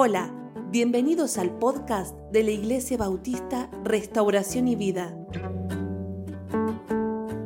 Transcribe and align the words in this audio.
Hola, 0.00 0.32
bienvenidos 0.70 1.38
al 1.38 1.58
podcast 1.58 2.14
de 2.30 2.44
la 2.44 2.52
Iglesia 2.52 2.96
Bautista 2.96 3.68
Restauración 3.82 4.68
y 4.68 4.76
Vida 4.76 5.12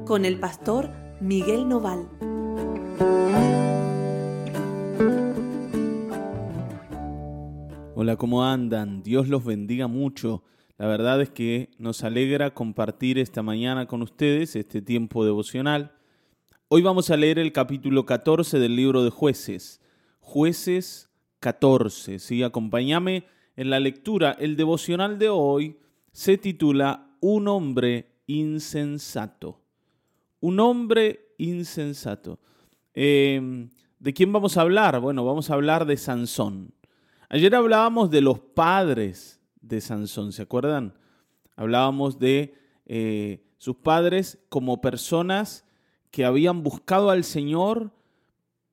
con 0.05 0.27
el 0.27 0.39
pastor 0.39 0.91
Miguel 1.19 1.67
Noval. 1.67 2.07
Hola, 7.95 8.17
¿cómo 8.17 8.45
andan? 8.45 9.03
Dios 9.03 9.29
los 9.29 9.47
bendiga 9.47 9.87
mucho. 9.87 10.45
La 10.77 10.87
verdad 10.87 11.23
es 11.23 11.31
que 11.31 11.71
nos 11.79 12.05
alegra 12.05 12.53
compartir 12.53 13.19
esta 13.19 13.43
mañana 13.43 13.87
con 13.87 14.03
ustedes 14.03 14.57
este 14.57 14.83
tiempo 14.83 15.25
devocional. 15.25 15.95
Hoy 16.69 16.83
vamos 16.83 17.09
a 17.09 17.17
leer 17.17 17.39
el 17.39 17.51
capítulo 17.53 18.05
14 18.05 18.59
del 18.59 18.77
libro 18.77 19.03
de 19.05 19.09
jueces. 19.09 19.81
Jueces 20.21 21.09
14. 21.43 22.21
Sí, 22.21 22.43
acompáñame 22.43 23.25
en 23.57 23.69
la 23.69 23.81
lectura. 23.81 24.37
El 24.39 24.57
devocional 24.57 25.19
de 25.19 25.29
hoy 25.29 25.77
se 26.13 26.39
titula 26.39 27.17
Un 27.21 27.49
hombre 27.49 28.13
insensato. 28.27 29.61
Un 30.41 30.61
hombre 30.61 31.35
insensato. 31.39 32.39
Em, 32.95 33.71
¿De 33.99 34.15
quién 34.15 34.33
vamos 34.33 34.57
a 34.57 34.61
hablar? 34.61 35.01
Bueno, 35.01 35.25
vamos 35.25 35.51
a 35.51 35.55
hablar 35.55 35.85
de 35.85 35.97
Sansón. 35.97 36.73
Ayer 37.29 37.55
hablábamos 37.55 38.11
de 38.11 38.21
los 38.21 38.39
padres 38.39 39.41
de 39.61 39.81
Sansón, 39.81 40.33
¿se 40.33 40.43
acuerdan? 40.43 40.95
Hablábamos 41.57 42.21
de 42.21 42.55
eh, 42.87 43.45
sus 43.59 43.77
padres 43.77 44.39
como 44.49 44.81
personas 44.81 45.65
que 46.13 46.25
habían 46.25 46.63
buscado 46.63 47.11
al 47.11 47.25
Señor 47.25 47.91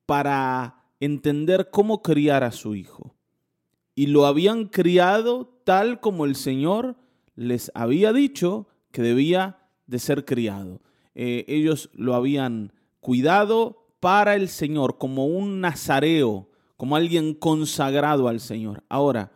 para 0.06 0.79
entender 1.00 1.70
cómo 1.70 2.02
criar 2.02 2.44
a 2.44 2.52
su 2.52 2.74
hijo. 2.74 3.14
Y 3.94 4.06
lo 4.06 4.26
habían 4.26 4.66
criado 4.66 5.60
tal 5.64 6.00
como 6.00 6.24
el 6.24 6.36
Señor 6.36 6.96
les 7.34 7.72
había 7.74 8.12
dicho 8.12 8.68
que 8.92 9.02
debía 9.02 9.58
de 9.86 9.98
ser 9.98 10.24
criado. 10.24 10.80
Eh, 11.14 11.44
ellos 11.48 11.90
lo 11.94 12.14
habían 12.14 12.72
cuidado 13.00 13.86
para 13.98 14.36
el 14.36 14.48
Señor, 14.48 14.98
como 14.98 15.26
un 15.26 15.60
nazareo, 15.60 16.48
como 16.76 16.96
alguien 16.96 17.34
consagrado 17.34 18.28
al 18.28 18.40
Señor. 18.40 18.82
Ahora, 18.88 19.32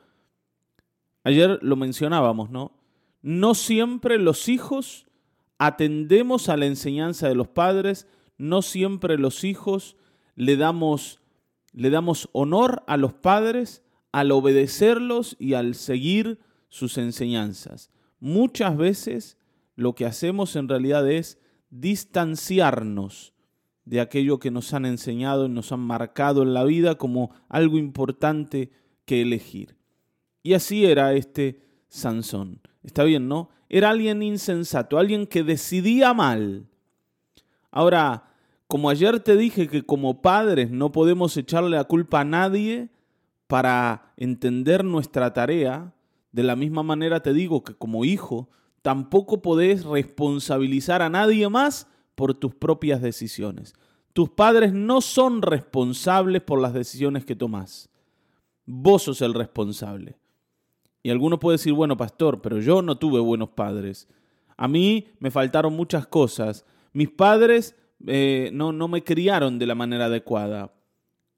ayer 1.25 1.59
lo 1.63 1.77
mencionábamos, 1.77 2.51
¿no? 2.51 2.73
No 3.21 3.55
siempre 3.55 4.19
los 4.19 4.49
hijos 4.49 5.07
atendemos 5.59 6.49
a 6.49 6.57
la 6.57 6.67
enseñanza 6.67 7.29
de 7.29 7.35
los 7.35 7.49
padres, 7.49 8.07
no 8.39 8.63
siempre 8.63 9.19
los 9.19 9.45
hijos 9.45 9.97
le 10.37 10.57
damos 10.57 11.21
le 11.75 11.91
damos 11.91 12.29
honor 12.33 12.83
a 12.87 12.97
los 12.97 13.13
padres 13.13 13.83
al 14.13 14.31
obedecerlos 14.31 15.37
y 15.39 15.55
al 15.55 15.75
seguir 15.75 16.39
sus 16.69 16.99
enseñanzas. 16.99 17.91
Muchas 18.21 18.77
veces 18.77 19.37
lo 19.75 19.95
que 19.95 20.07
hacemos 20.07 20.55
en 20.57 20.69
realidad 20.69 21.11
es 21.11 21.39
distanciarnos 21.71 23.35
de 23.85 24.01
aquello 24.01 24.39
que 24.39 24.51
nos 24.51 24.73
han 24.73 24.87
enseñado 24.87 25.47
y 25.47 25.51
nos 25.51 25.73
han 25.73 25.81
marcado 25.81 26.43
en 26.43 26.55
la 26.55 26.65
vida 26.65 26.97
como 26.97 27.33
algo 27.49 27.77
importante 27.77 28.71
que 29.05 29.21
elegir. 29.21 29.77
Y 30.43 30.55
así 30.55 30.87
era 30.87 31.13
este 31.13 31.61
Sansón. 31.89 32.61
Está 32.83 33.05
bien, 33.05 33.29
¿no? 33.29 33.51
Era 33.69 33.91
alguien 33.91 34.23
insensato, 34.23 34.99
alguien 34.99 35.27
que 35.27 35.43
decidía 35.43 36.15
mal. 36.15 36.69
Ahora, 37.71 38.34
como 38.75 38.91
ayer 38.91 39.21
te 39.21 39.37
dije 39.37 39.69
que 39.69 39.85
como 39.85 40.21
padres 40.21 40.69
no 40.69 40.91
podemos 40.91 41.37
echarle 41.37 41.77
la 41.77 41.85
culpa 41.85 42.23
a 42.23 42.25
nadie 42.25 42.89
para 43.47 44.13
entender 44.17 44.85
nuestra 44.85 45.33
tarea, 45.33 45.95
de 46.33 46.43
la 46.43 46.57
misma 46.57 46.83
manera 46.83 47.21
te 47.21 47.33
digo 47.33 47.63
que 47.63 47.77
como 47.77 48.05
hijo 48.05 48.49
tampoco 48.83 49.43
podés 49.43 49.85
responsabilizar 49.85 51.03
a 51.03 51.09
nadie 51.09 51.49
más 51.49 51.87
por 52.17 52.35
tus 52.35 52.53
propias 52.57 53.01
decisiones. 53.01 53.75
Tus 54.13 54.31
padres 54.31 54.73
no 54.73 55.01
son 55.01 55.43
responsables 55.43 56.43
por 56.43 56.61
las 56.61 56.75
decisiones 56.75 57.25
que 57.25 57.37
tomás. 57.37 57.89
Vos 58.67 59.05
sos 59.05 59.23
el 59.23 59.35
responsable. 59.35 60.19
Y 61.01 61.11
alguno 61.11 61.39
puede 61.39 61.59
decir, 61.59 61.75
bueno, 61.75 61.97
pastor, 61.97 62.43
pero 62.43 62.59
yo 62.59 62.83
no 62.83 62.99
tuve 62.99 63.21
buenos 63.21 63.51
padres. 63.51 64.09
A 64.57 64.67
mí 64.67 65.07
me 65.21 65.31
faltaron 65.31 65.77
muchas 65.77 66.09
cosas. 66.09 66.67
Mis 66.93 67.09
padres 67.09 67.77
eh, 68.07 68.51
no, 68.53 68.73
no 68.73 68.89
me 68.89 69.03
criaron 69.03 69.59
de 69.59 69.67
la 69.67 69.75
manera 69.75 70.07
adecuada. 70.07 70.75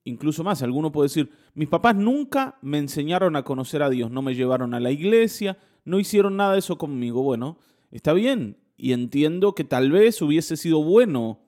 Incluso 0.05 0.45
más, 0.45 0.63
alguno 0.63 0.93
puede 0.93 1.07
decir, 1.07 1.31
mis 1.55 1.69
papás 1.69 1.97
nunca 1.97 2.59
me 2.63 2.79
enseñaron 2.79 3.35
a 3.35 3.43
conocer 3.43 3.83
a 3.83 3.91
Dios, 3.91 4.11
no 4.11 4.23
me 4.23 4.35
llevaron 4.35 4.73
a 4.75 4.81
la 4.81 4.93
iglesia, 4.93 5.59
no 5.85 5.99
hicieron 5.99 6.37
nada 6.37 6.53
de 6.53 6.61
eso 6.61 6.79
conmigo. 6.79 7.23
Bueno, 7.23 7.59
está 7.91 8.13
bien, 8.13 8.59
y 8.77 8.93
entiendo 8.93 9.55
que 9.55 9.65
tal 9.65 9.91
vez 9.91 10.21
hubiese 10.23 10.57
sido 10.57 10.83
bueno 10.83 11.41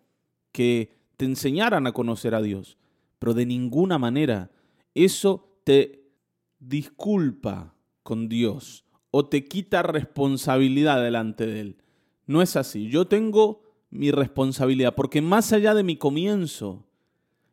que 0.53 0.97
te 1.17 1.25
enseñaran 1.25 1.87
a 1.87 1.93
conocer 1.93 2.35
a 2.35 2.43
Dios, 2.43 2.79
pero 3.19 3.35
de 3.35 3.47
ninguna 3.47 3.99
manera 3.99 4.51
eso 4.95 5.61
te 5.65 6.11
disculpa 6.59 7.75
con 8.03 8.29
Dios 8.29 8.85
o 9.11 9.27
te 9.27 9.45
quita 9.45 9.83
responsabilidad 9.83 11.03
delante 11.03 11.47
de 11.47 11.61
Él. 11.61 11.83
No 12.27 12.43
es 12.43 12.57
así. 12.57 12.89
Yo 12.89 13.07
tengo 13.07 13.63
mi 13.91 14.11
responsabilidad, 14.11 14.95
porque 14.95 15.23
más 15.23 15.53
allá 15.53 15.75
de 15.75 15.83
mi 15.83 15.97
comienzo, 15.97 16.85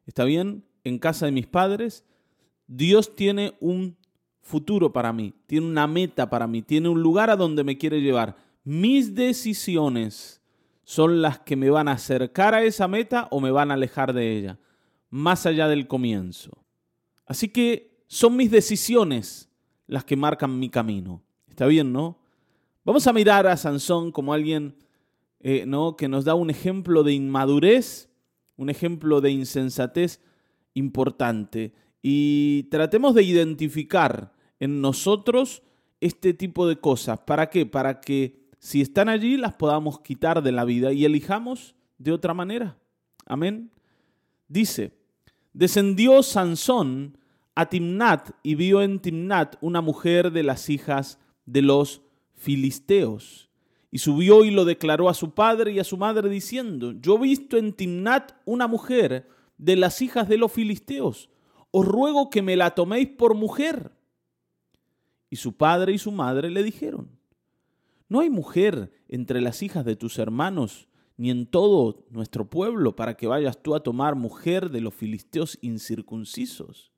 ¿está 0.05 0.23
bien? 0.23 0.63
En 0.83 0.99
casa 0.99 1.25
de 1.25 1.31
mis 1.31 1.47
padres, 1.47 2.03
Dios 2.67 3.15
tiene 3.15 3.55
un 3.59 3.97
futuro 4.41 4.93
para 4.93 5.11
mí, 5.13 5.33
tiene 5.47 5.67
una 5.67 5.87
meta 5.87 6.29
para 6.29 6.47
mí, 6.47 6.61
tiene 6.61 6.89
un 6.89 7.01
lugar 7.01 7.29
a 7.29 7.35
donde 7.35 7.63
me 7.63 7.77
quiere 7.77 8.01
llevar. 8.01 8.35
Mis 8.63 9.15
decisiones 9.15 10.41
son 10.83 11.21
las 11.21 11.39
que 11.39 11.55
me 11.55 11.69
van 11.69 11.87
a 11.87 11.93
acercar 11.93 12.53
a 12.53 12.63
esa 12.63 12.87
meta 12.87 13.27
o 13.31 13.39
me 13.39 13.51
van 13.51 13.71
a 13.71 13.73
alejar 13.73 14.13
de 14.13 14.37
ella, 14.37 14.59
más 15.09 15.45
allá 15.45 15.67
del 15.67 15.87
comienzo. 15.87 16.51
Así 17.25 17.49
que 17.49 18.03
son 18.07 18.35
mis 18.35 18.51
decisiones 18.51 19.49
las 19.87 20.03
que 20.03 20.15
marcan 20.15 20.59
mi 20.59 20.69
camino. 20.69 21.23
¿Está 21.49 21.65
bien, 21.65 21.91
no? 21.91 22.19
Vamos 22.83 23.07
a 23.07 23.13
mirar 23.13 23.47
a 23.47 23.57
Sansón 23.57 24.11
como 24.11 24.33
alguien 24.33 24.75
eh, 25.47 25.63
¿no? 25.67 25.95
que 25.95 26.07
nos 26.07 26.25
da 26.25 26.33
un 26.33 26.49
ejemplo 26.49 27.03
de 27.03 27.13
inmadurez, 27.13 28.09
un 28.57 28.71
ejemplo 28.71 29.21
de 29.21 29.29
insensatez 29.29 30.19
importante. 30.73 31.71
Y 32.01 32.63
tratemos 32.71 33.13
de 33.13 33.21
identificar 33.21 34.33
en 34.59 34.81
nosotros 34.81 35.61
este 36.01 36.33
tipo 36.33 36.67
de 36.67 36.77
cosas. 36.77 37.19
¿Para 37.19 37.51
qué? 37.51 37.67
Para 37.67 38.01
que 38.01 38.47
si 38.57 38.81
están 38.81 39.07
allí 39.07 39.37
las 39.37 39.53
podamos 39.53 39.99
quitar 39.99 40.41
de 40.41 40.51
la 40.51 40.65
vida 40.65 40.93
y 40.93 41.05
elijamos 41.05 41.75
de 41.99 42.11
otra 42.11 42.33
manera. 42.33 42.79
Amén. 43.27 43.69
Dice, 44.47 44.97
descendió 45.53 46.23
Sansón 46.23 47.19
a 47.53 47.69
Timnat 47.69 48.31
y 48.41 48.55
vio 48.55 48.81
en 48.81 48.99
Timnat 48.99 49.57
una 49.61 49.81
mujer 49.81 50.31
de 50.31 50.41
las 50.41 50.71
hijas 50.71 51.19
de 51.45 51.61
los 51.61 52.01
filisteos. 52.33 53.44
Y 53.95 53.99
subió 53.99 54.43
y 54.43 54.51
lo 54.51 54.65
declaró 54.65 55.07
a 55.07 55.13
su 55.13 55.33
padre 55.33 55.71
y 55.71 55.79
a 55.79 55.85
su 55.85 55.95
madre 55.95 56.27
diciendo, 56.27 56.91
yo 56.99 57.15
he 57.15 57.19
visto 57.19 57.55
en 57.55 57.71
Timnat 57.71 58.33
una 58.43 58.67
mujer 58.67 59.25
de 59.57 59.77
las 59.77 60.01
hijas 60.01 60.27
de 60.27 60.37
los 60.37 60.51
filisteos, 60.51 61.29
os 61.71 61.85
ruego 61.85 62.29
que 62.29 62.41
me 62.41 62.57
la 62.57 62.71
toméis 62.71 63.07
por 63.07 63.35
mujer. 63.35 63.93
Y 65.29 65.37
su 65.37 65.55
padre 65.55 65.93
y 65.93 65.97
su 65.97 66.11
madre 66.11 66.49
le 66.49 66.61
dijeron, 66.61 67.09
no 68.09 68.19
hay 68.19 68.29
mujer 68.29 68.91
entre 69.07 69.39
las 69.39 69.63
hijas 69.63 69.85
de 69.85 69.95
tus 69.95 70.19
hermanos, 70.19 70.89
ni 71.15 71.31
en 71.31 71.45
todo 71.45 72.03
nuestro 72.09 72.49
pueblo, 72.49 72.97
para 72.97 73.15
que 73.15 73.27
vayas 73.27 73.63
tú 73.63 73.75
a 73.75 73.79
tomar 73.81 74.15
mujer 74.15 74.71
de 74.71 74.81
los 74.81 74.93
filisteos 74.93 75.57
incircuncisos. 75.61 76.91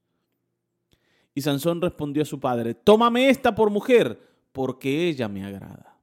Y 1.36 1.42
Sansón 1.44 1.80
respondió 1.80 2.24
a 2.24 2.26
su 2.26 2.40
padre, 2.40 2.74
tómame 2.74 3.30
esta 3.30 3.54
por 3.54 3.70
mujer, 3.70 4.20
porque 4.52 5.08
ella 5.10 5.28
me 5.28 5.46
agrada. 5.46 5.97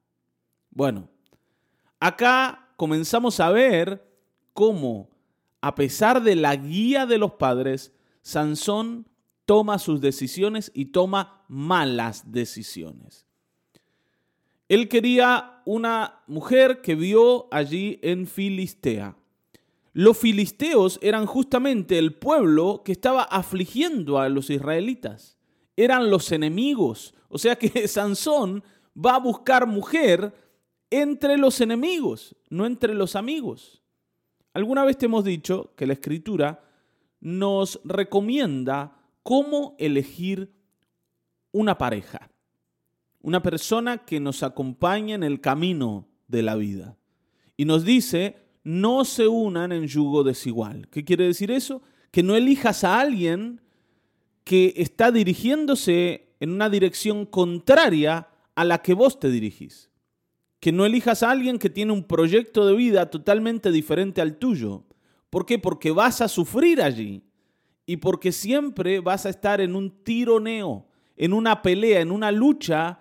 Bueno, 0.75 1.07
acá 2.01 2.67
comenzamos 2.75 3.39
a 3.39 3.49
ver 3.49 4.05
cómo, 4.53 5.09
a 5.61 5.73
pesar 5.73 6.21
de 6.21 6.35
la 6.35 6.53
guía 6.57 7.05
de 7.05 7.17
los 7.17 7.31
padres, 7.31 7.93
Sansón 8.21 9.07
toma 9.45 9.79
sus 9.79 10.01
decisiones 10.01 10.71
y 10.75 10.87
toma 10.87 11.45
malas 11.47 12.29
decisiones. 12.33 13.25
Él 14.67 14.89
quería 14.89 15.61
una 15.63 16.23
mujer 16.27 16.81
que 16.81 16.95
vio 16.95 17.47
allí 17.51 17.97
en 18.03 18.27
Filistea. 18.27 19.15
Los 19.93 20.17
filisteos 20.17 20.99
eran 21.01 21.25
justamente 21.25 21.97
el 21.97 22.15
pueblo 22.15 22.81
que 22.83 22.91
estaba 22.91 23.23
afligiendo 23.23 24.19
a 24.19 24.27
los 24.27 24.49
israelitas. 24.49 25.37
Eran 25.77 26.09
los 26.09 26.33
enemigos. 26.33 27.13
O 27.29 27.37
sea 27.37 27.55
que 27.55 27.87
Sansón 27.87 28.61
va 28.93 29.15
a 29.15 29.19
buscar 29.19 29.67
mujer 29.67 30.33
entre 30.89 31.37
los 31.37 31.61
enemigos, 31.61 32.35
no 32.49 32.65
entre 32.65 32.93
los 32.93 33.15
amigos. 33.15 33.81
Alguna 34.53 34.85
vez 34.85 34.97
te 34.97 35.05
hemos 35.05 35.23
dicho 35.25 35.73
que 35.75 35.87
la 35.87 35.93
escritura 35.93 36.63
nos 37.19 37.79
recomienda 37.83 38.97
cómo 39.23 39.75
elegir 39.79 40.53
una 41.51 41.77
pareja, 41.77 42.29
una 43.21 43.41
persona 43.41 44.05
que 44.05 44.19
nos 44.19 44.43
acompaña 44.43 45.15
en 45.15 45.23
el 45.23 45.41
camino 45.41 46.07
de 46.27 46.43
la 46.43 46.55
vida. 46.55 46.97
Y 47.57 47.65
nos 47.65 47.83
dice, 47.83 48.37
no 48.63 49.05
se 49.05 49.27
unan 49.27 49.71
en 49.71 49.87
yugo 49.87 50.23
desigual. 50.23 50.87
¿Qué 50.89 51.03
quiere 51.03 51.25
decir 51.25 51.51
eso? 51.51 51.81
Que 52.11 52.23
no 52.23 52.35
elijas 52.35 52.83
a 52.83 52.99
alguien 52.99 53.61
que 54.43 54.73
está 54.77 55.11
dirigiéndose 55.11 56.35
en 56.39 56.51
una 56.51 56.69
dirección 56.69 57.25
contraria 57.25 58.27
a 58.53 58.63
la 58.63 58.81
que 58.81 58.93
vos 58.93 59.19
te 59.19 59.29
dirigís. 59.29 59.89
Que 60.65 60.71
no 60.71 60.83
elijas 60.83 61.21
a 61.21 61.29
alguien 61.29 61.59
que 61.59 61.69
tiene 61.69 61.93
un 61.93 62.03
proyecto 62.03 62.65
de 62.65 62.75
vida 62.75 63.11
totalmente 63.11 63.71
diferente 63.71 64.19
al 64.19 64.37
tuyo. 64.37 64.83
¿Por 65.29 65.45
qué? 65.45 65.59
Porque 65.59 65.91
vas 65.91 66.21
a 66.21 66.27
sufrir 66.27 66.81
allí 66.81 67.21
y 67.85 67.97
porque 67.97 68.31
siempre 68.31 68.99
vas 68.99 69.27
a 69.27 69.29
estar 69.29 69.61
en 69.61 69.75
un 69.75 69.91
tironeo, 70.03 70.87
en 71.17 71.33
una 71.33 71.61
pelea, 71.61 72.01
en 72.01 72.09
una 72.09 72.31
lucha 72.31 72.99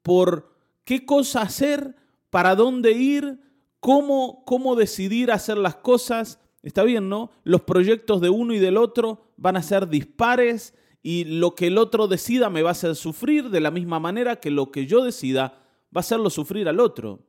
por 0.00 0.56
qué 0.84 1.04
cosa 1.04 1.42
hacer, 1.42 1.96
para 2.30 2.54
dónde 2.54 2.92
ir, 2.92 3.42
cómo, 3.78 4.42
cómo 4.46 4.74
decidir 4.74 5.32
hacer 5.32 5.58
las 5.58 5.76
cosas. 5.76 6.40
Está 6.62 6.82
bien, 6.82 7.10
¿no? 7.10 7.30
Los 7.44 7.60
proyectos 7.60 8.22
de 8.22 8.30
uno 8.30 8.54
y 8.54 8.58
del 8.58 8.78
otro 8.78 9.26
van 9.36 9.58
a 9.58 9.62
ser 9.62 9.90
dispares 9.90 10.72
y 11.02 11.24
lo 11.24 11.54
que 11.56 11.66
el 11.66 11.76
otro 11.76 12.08
decida 12.08 12.48
me 12.48 12.62
va 12.62 12.70
a 12.70 12.72
hacer 12.72 12.96
sufrir 12.96 13.50
de 13.50 13.60
la 13.60 13.70
misma 13.70 14.00
manera 14.00 14.36
que 14.36 14.50
lo 14.50 14.72
que 14.72 14.86
yo 14.86 15.04
decida 15.04 15.61
va 15.94 15.98
a 15.98 16.00
hacerlo 16.00 16.30
sufrir 16.30 16.68
al 16.68 16.80
otro. 16.80 17.20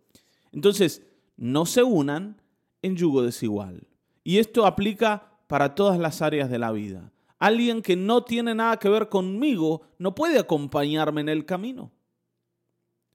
Entonces, 0.51 1.05
no 1.37 1.65
se 1.65 1.83
unan 1.83 2.41
en 2.81 2.95
yugo 2.95 3.21
desigual. 3.21 3.87
Y 4.23 4.37
esto 4.37 4.65
aplica 4.65 5.31
para 5.47 5.75
todas 5.75 5.99
las 5.99 6.21
áreas 6.21 6.49
de 6.49 6.59
la 6.59 6.71
vida. 6.71 7.11
Alguien 7.39 7.81
que 7.81 7.95
no 7.95 8.23
tiene 8.23 8.55
nada 8.55 8.77
que 8.77 8.87
ver 8.87 9.09
conmigo 9.09 9.81
no 9.97 10.15
puede 10.15 10.39
acompañarme 10.39 11.21
en 11.21 11.29
el 11.29 11.45
camino. 11.45 11.91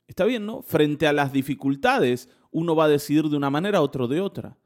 Está 0.07 0.25
bien, 0.25 0.45
¿no? 0.45 0.63
Frente 0.63 1.07
a 1.07 1.13
las 1.13 1.33
dificultades, 1.33 2.29
uno 2.51 2.77
va 2.77 2.85
a 2.85 2.89
decidir 2.89 3.29
de 3.29 3.37
una 3.37 3.51
manera, 3.51 3.81
otro 3.81 4.09
de 4.09 4.21
otra. 4.21 4.57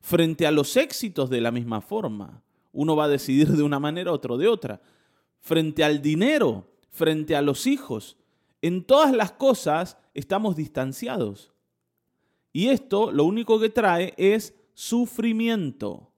Frente 0.00 0.46
a 0.46 0.50
los 0.50 0.76
éxitos, 0.76 1.30
de 1.30 1.40
la 1.40 1.50
misma 1.50 1.80
forma. 1.80 2.42
Uno 2.72 2.96
va 2.96 3.04
a 3.04 3.08
decidir 3.08 3.48
de 3.48 3.62
una 3.62 3.78
manera, 3.78 4.12
otro 4.12 4.36
de 4.36 4.48
otra. 4.48 4.80
Frente 5.40 5.84
al 5.84 6.02
dinero, 6.02 6.66
frente 6.90 7.36
a 7.36 7.42
los 7.42 7.66
hijos. 7.66 8.16
En 8.64 8.82
todas 8.82 9.12
las 9.12 9.30
cosas 9.30 9.98
estamos 10.14 10.56
distanciados. 10.56 11.52
Y 12.50 12.68
esto 12.68 13.12
lo 13.12 13.24
único 13.24 13.60
que 13.60 13.68
trae 13.68 14.14
es 14.16 14.54
sufrimiento. 14.72 16.10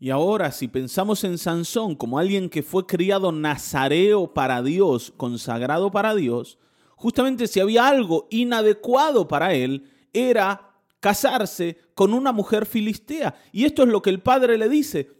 Y 0.00 0.10
ahora, 0.10 0.50
si 0.50 0.66
pensamos 0.66 1.22
en 1.22 1.38
Sansón 1.38 1.94
como 1.94 2.18
alguien 2.18 2.50
que 2.50 2.64
fue 2.64 2.84
criado 2.84 3.30
nazareo 3.30 4.34
para 4.34 4.60
Dios, 4.60 5.12
consagrado 5.16 5.92
para 5.92 6.16
Dios, 6.16 6.58
justamente 6.96 7.46
si 7.46 7.60
había 7.60 7.86
algo 7.86 8.26
inadecuado 8.28 9.28
para 9.28 9.54
él, 9.54 9.88
era 10.12 10.74
casarse 10.98 11.78
con 11.94 12.12
una 12.12 12.32
mujer 12.32 12.66
filistea. 12.66 13.36
Y 13.52 13.66
esto 13.66 13.84
es 13.84 13.88
lo 13.88 14.02
que 14.02 14.10
el 14.10 14.20
padre 14.20 14.58
le 14.58 14.68
dice. 14.68 15.12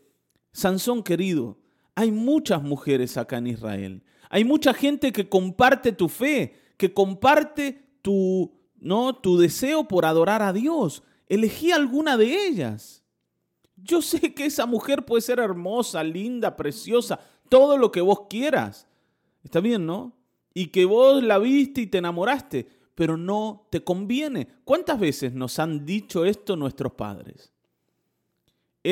Sansón 0.51 1.05
querido, 1.05 1.61
hay 1.95 2.11
muchas 2.11 2.65
mujeres 2.65 3.17
acá 3.17 3.39
en 3.39 3.47
Israel. 3.47 4.03
Hay 4.31 4.45
mucha 4.45 4.75
gente 4.75 5.13
que 5.13 5.29
comparte 5.29 5.93
tu 5.93 6.09
fe, 6.09 6.55
que 6.77 6.93
comparte 6.93 7.83
tu, 8.03 8.53
¿no? 8.79 9.15
tu 9.17 9.39
deseo 9.39 9.89
por 9.89 10.05
adorar 10.05 10.43
a 10.43 10.53
Dios. 10.53 11.03
Elegí 11.29 11.73
alguna 11.73 12.17
de 12.17 12.47
ellas. 12.47 13.05
Yo 13.77 14.03
sé 14.03 14.35
que 14.35 14.47
esa 14.47 14.67
mujer 14.67 15.05
puede 15.05 15.23
ser 15.23 15.39
hermosa, 15.39 16.03
linda, 16.03 16.57
preciosa, 16.57 17.21
todo 17.49 17.77
lo 17.77 17.93
que 17.93 18.01
vos 18.01 18.23
quieras. 18.29 18.87
Está 19.45 19.61
bien, 19.61 19.87
¿no? 19.87 20.17
Y 20.55 20.69
que 20.69 20.85
vos 20.85 21.23
la 21.23 21.39
viste 21.39 21.83
y 21.83 21.87
te 21.87 21.99
enamoraste, 21.99 22.67
pero 22.95 23.17
no 23.17 23.69
te 23.71 23.85
conviene. 23.85 24.49
¿Cuántas 24.65 24.99
veces 24.99 25.35
nos 25.35 25.59
han 25.59 25.85
dicho 25.85 26.25
esto 26.25 26.57
nuestros 26.57 26.93
padres? 26.93 27.53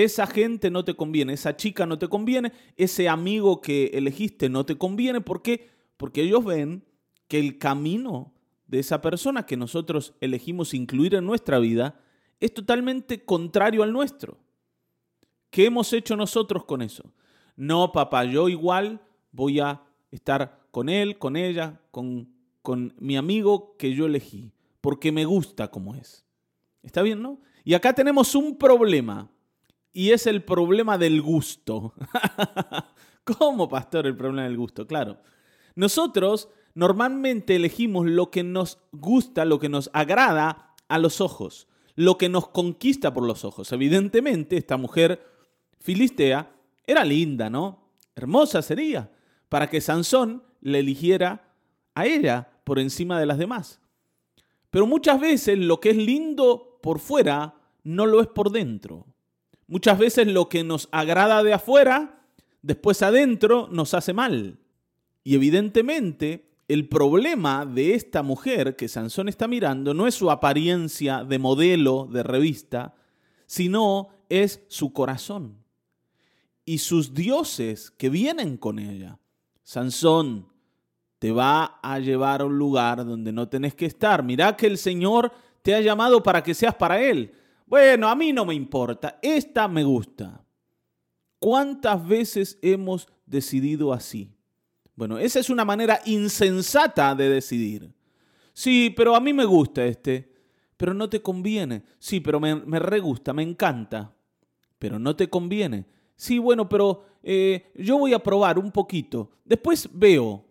Esa 0.03 0.27
gente 0.27 0.73
no 0.73 0.85
te 0.85 0.95
conviene, 0.95 1.35
esa 1.35 1.55
chica 1.55 1.87
no 1.87 2.01
te 2.01 2.09
conviene, 2.09 2.53
ese 2.77 3.09
amigo 3.09 3.61
que 3.61 3.93
elegiste 3.95 4.49
no 4.49 4.67
te 4.67 4.77
conviene. 4.77 5.21
¿Por 5.21 5.41
qué? 5.41 5.71
Porque 5.97 6.23
ellos 6.23 6.45
ven 6.45 6.85
que 7.29 7.39
el 7.39 7.59
camino 7.59 8.35
de 8.67 8.81
esa 8.81 9.01
persona 9.01 9.47
que 9.47 9.57
nosotros 9.57 10.15
elegimos 10.21 10.75
incluir 10.75 11.15
en 11.15 11.25
nuestra 11.25 11.61
vida 11.61 12.01
es 12.41 12.53
totalmente 12.53 13.25
contrario 13.25 13.85
al 13.85 13.93
nuestro. 13.93 14.37
¿Qué 15.51 15.67
hemos 15.67 15.93
hecho 15.93 16.17
nosotros 16.17 16.65
con 16.65 16.83
eso? 16.83 17.15
No, 17.55 17.93
papá, 17.93 18.25
yo 18.25 18.49
igual 18.49 19.01
voy 19.31 19.61
a 19.61 19.81
estar 20.11 20.67
con 20.73 20.89
él, 20.89 21.19
con 21.19 21.37
ella, 21.37 21.81
con, 21.93 22.35
con 22.63 22.95
mi 22.99 23.17
amigo 23.17 23.77
que 23.77 23.95
yo 23.95 24.07
elegí, 24.07 24.51
porque 24.81 25.13
me 25.13 25.25
gusta 25.25 25.71
como 25.71 25.95
es. 25.95 26.27
¿Está 26.83 27.01
bien, 27.03 27.23
no? 27.23 27.39
Y 27.63 27.75
acá 27.75 27.93
tenemos 27.93 28.35
un 28.35 28.59
problema, 28.59 29.31
y 29.95 30.11
es 30.11 30.27
el 30.27 30.43
problema 30.43 30.99
del 30.99 31.23
gusto. 31.23 31.95
¿Cómo, 33.25 33.69
pastor, 33.69 34.07
el 34.07 34.17
problema 34.17 34.43
del 34.43 34.59
gusto? 34.59 34.87
Claro. 34.87 35.19
Nosotros 35.77 36.51
normalmente 36.75 37.57
elegimos 37.57 38.07
lo 38.07 38.31
que 38.31 38.43
nos 38.43 38.81
gusta, 38.93 39.45
lo 39.45 39.59
que 39.59 39.69
nos 39.71 39.89
agrada 39.95 40.75
a 40.89 40.99
los 40.99 41.21
ojos, 41.21 41.69
lo 41.95 42.19
que 42.19 42.29
nos 42.29 42.49
conquista 42.49 43.15
por 43.15 43.25
los 43.25 43.45
ojos. 43.45 43.73
Evidentemente, 43.73 44.57
esta 44.57 44.77
mujer 44.77 45.25
filistea 45.79 46.51
era 46.87 47.05
linda, 47.05 47.49
¿no? 47.49 47.89
Hermosa 48.17 48.63
sería, 48.63 49.11
para 49.49 49.71
que 49.71 49.81
Sansón 49.81 50.43
le 50.61 50.81
eligiera 50.81 51.55
a 51.95 52.07
ella 52.07 52.51
por 52.65 52.79
encima 52.81 53.19
de 53.21 53.27
las 53.27 53.39
demás. 53.39 53.81
Pero 54.71 54.87
muchas 54.87 55.21
veces 55.21 55.57
lo 55.59 55.79
que 55.79 55.91
es 55.91 55.97
lindo 55.97 56.79
por 56.83 56.99
fuera 56.99 57.55
no 57.85 58.07
lo 58.07 58.21
es 58.21 58.27
por 58.27 58.51
dentro. 58.51 59.14
Muchas 59.67 59.99
veces 59.99 60.27
lo 60.27 60.49
que 60.49 60.65
nos 60.65 60.89
agrada 60.93 61.43
de 61.43 61.55
afuera, 61.55 62.23
después 62.63 63.03
adentro 63.03 63.69
nos 63.71 63.95
hace 63.95 64.13
mal. 64.13 64.59
Y 65.23 65.35
evidentemente 65.35 66.51
el 66.69 66.89
problema 66.89 67.67
de 67.67 67.95
esta 67.95 68.23
mujer 68.23 68.77
que 68.77 68.89
Sansón 68.89 69.29
está 69.29 69.49
mirando 69.49 69.95
no 69.95 70.07
es 70.07 70.15
su 70.15 70.31
apariencia 70.31 71.25
de 71.25 71.39
modelo 71.39 72.09
de 72.11 72.23
revista, 72.23 72.95
sino 73.47 74.09
es 74.29 74.63
su 74.69 74.93
corazón 74.93 75.65
y 76.65 76.79
sus 76.79 77.15
dioses 77.15 77.91
que 77.91 78.09
vienen 78.09 78.57
con 78.57 78.79
ella. 78.79 79.19
Sansón 79.63 80.49
te 81.19 81.33
va 81.33 81.79
a 81.83 81.99
llevar 81.99 82.41
a 82.41 82.47
un 82.47 82.59
lugar 82.59 83.05
donde 83.05 83.33
no 83.33 83.49
tenés 83.49 83.75
que 83.75 83.87
estar. 83.87 84.23
Mirá 84.23 84.57
que 84.57 84.67
el 84.67 84.79
Señor 84.79 85.33
te 85.63 85.75
ha 85.75 85.81
llamado 85.81 86.23
para 86.23 86.43
que 86.43 86.55
seas 86.55 86.75
para 86.75 87.01
Él. 87.01 87.33
Bueno, 87.67 88.09
a 88.09 88.15
mí 88.15 88.33
no 88.33 88.45
me 88.45 88.55
importa, 88.55 89.19
esta 89.23 89.69
me 89.69 89.85
gusta. 89.85 90.45
¿Cuántas 91.39 92.07
veces 92.07 92.59
hemos 92.63 93.09
decidido 93.27 93.93
así? 93.93 94.31
Bueno, 94.95 95.19
esa 95.19 95.41
es 95.41 95.51
una 95.51 95.65
manera 95.65 96.01
insensata 96.05 97.15
de 97.15 97.29
decidir. 97.29 97.93
Sí, 98.53 98.93
pero 98.97 99.17
a 99.17 99.21
mí 99.21 99.33
me 99.33 99.45
gusta 99.45 99.85
este, 99.85 100.33
pero 100.77 100.95
no 100.95 101.09
te 101.09 101.21
conviene. 101.21 101.83
Sí, 101.99 102.21
pero 102.21 102.39
me, 102.39 102.55
me 102.55 102.79
re 102.79 103.01
gusta, 103.01 103.33
me 103.33 103.43
encanta, 103.43 104.15
pero 104.79 104.99
no 104.99 105.17
te 105.17 105.29
conviene 105.29 105.87
sí, 106.17 106.39
bueno, 106.39 106.69
pero 106.69 107.05
eh, 107.23 107.71
yo 107.77 107.99
voy 107.99 108.13
a 108.15 108.19
probar 108.19 108.59
un 108.59 108.71
poquito. 108.71 109.31
Después 109.45 109.89
veo. 109.93 110.45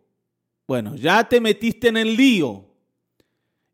Bueno, 0.67 0.95
ya 0.95 1.27
te 1.27 1.41
metiste 1.41 1.89
en 1.89 1.97
el 1.97 2.15
lío. 2.15 2.65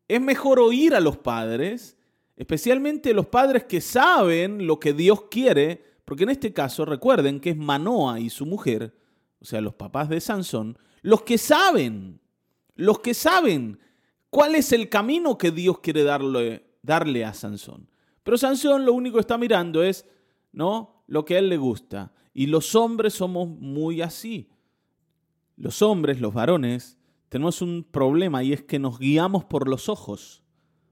Es 0.08 0.20
mejor 0.20 0.58
oír 0.58 0.94
a 0.94 1.00
los 1.00 1.16
padres, 1.16 1.96
especialmente 2.40 3.12
los 3.12 3.26
padres 3.26 3.64
que 3.64 3.82
saben 3.82 4.66
lo 4.66 4.80
que 4.80 4.94
Dios 4.94 5.24
quiere, 5.30 5.84
porque 6.06 6.22
en 6.22 6.30
este 6.30 6.54
caso 6.54 6.86
recuerden 6.86 7.38
que 7.38 7.50
es 7.50 7.56
Manoa 7.58 8.18
y 8.18 8.30
su 8.30 8.46
mujer, 8.46 8.96
o 9.42 9.44
sea, 9.44 9.60
los 9.60 9.74
papás 9.74 10.08
de 10.08 10.22
Sansón, 10.22 10.78
los 11.02 11.20
que 11.20 11.36
saben, 11.36 12.18
los 12.76 13.00
que 13.00 13.12
saben 13.12 13.78
cuál 14.30 14.54
es 14.54 14.72
el 14.72 14.88
camino 14.88 15.36
que 15.36 15.50
Dios 15.50 15.80
quiere 15.80 16.02
darle, 16.02 16.64
darle 16.80 17.26
a 17.26 17.34
Sansón. 17.34 17.90
Pero 18.22 18.38
Sansón 18.38 18.86
lo 18.86 18.94
único 18.94 19.16
que 19.16 19.20
está 19.20 19.36
mirando 19.36 19.82
es, 19.82 20.06
¿no? 20.50 21.04
lo 21.08 21.26
que 21.26 21.36
a 21.36 21.40
él 21.40 21.50
le 21.50 21.58
gusta. 21.58 22.14
Y 22.32 22.46
los 22.46 22.74
hombres 22.74 23.12
somos 23.12 23.48
muy 23.48 24.00
así. 24.00 24.48
Los 25.56 25.82
hombres, 25.82 26.22
los 26.22 26.32
varones, 26.32 26.96
tenemos 27.28 27.60
un 27.60 27.84
problema 27.84 28.42
y 28.42 28.54
es 28.54 28.62
que 28.62 28.78
nos 28.78 28.98
guiamos 28.98 29.44
por 29.44 29.68
los 29.68 29.90
ojos 29.90 30.42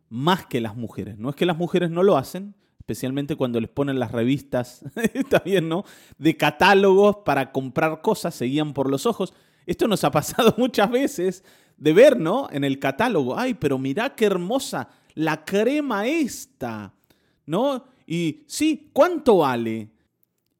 más 0.08 0.46
que 0.46 0.60
las 0.60 0.76
mujeres. 0.76 1.18
No 1.18 1.30
es 1.30 1.36
que 1.36 1.46
las 1.46 1.56
mujeres 1.56 1.90
no 1.90 2.02
lo 2.02 2.16
hacen, 2.16 2.54
especialmente 2.78 3.36
cuando 3.36 3.60
les 3.60 3.70
ponen 3.70 3.98
las 3.98 4.12
revistas, 4.12 4.84
está 5.14 5.42
¿no? 5.62 5.84
De 6.18 6.36
catálogos 6.36 7.18
para 7.24 7.52
comprar 7.52 8.00
cosas, 8.00 8.34
se 8.34 8.46
guían 8.46 8.72
por 8.72 8.90
los 8.90 9.06
ojos. 9.06 9.34
Esto 9.66 9.86
nos 9.86 10.04
ha 10.04 10.10
pasado 10.10 10.54
muchas 10.58 10.90
veces 10.90 11.44
de 11.76 11.92
ver, 11.92 12.18
¿no? 12.18 12.48
En 12.50 12.64
el 12.64 12.78
catálogo, 12.78 13.38
ay, 13.38 13.54
pero 13.54 13.78
mirá 13.78 14.14
qué 14.14 14.26
hermosa 14.26 14.88
la 15.14 15.44
crema 15.44 16.06
esta, 16.06 16.94
¿no? 17.46 17.84
Y 18.06 18.44
sí, 18.46 18.90
¿cuánto 18.92 19.38
vale? 19.38 19.90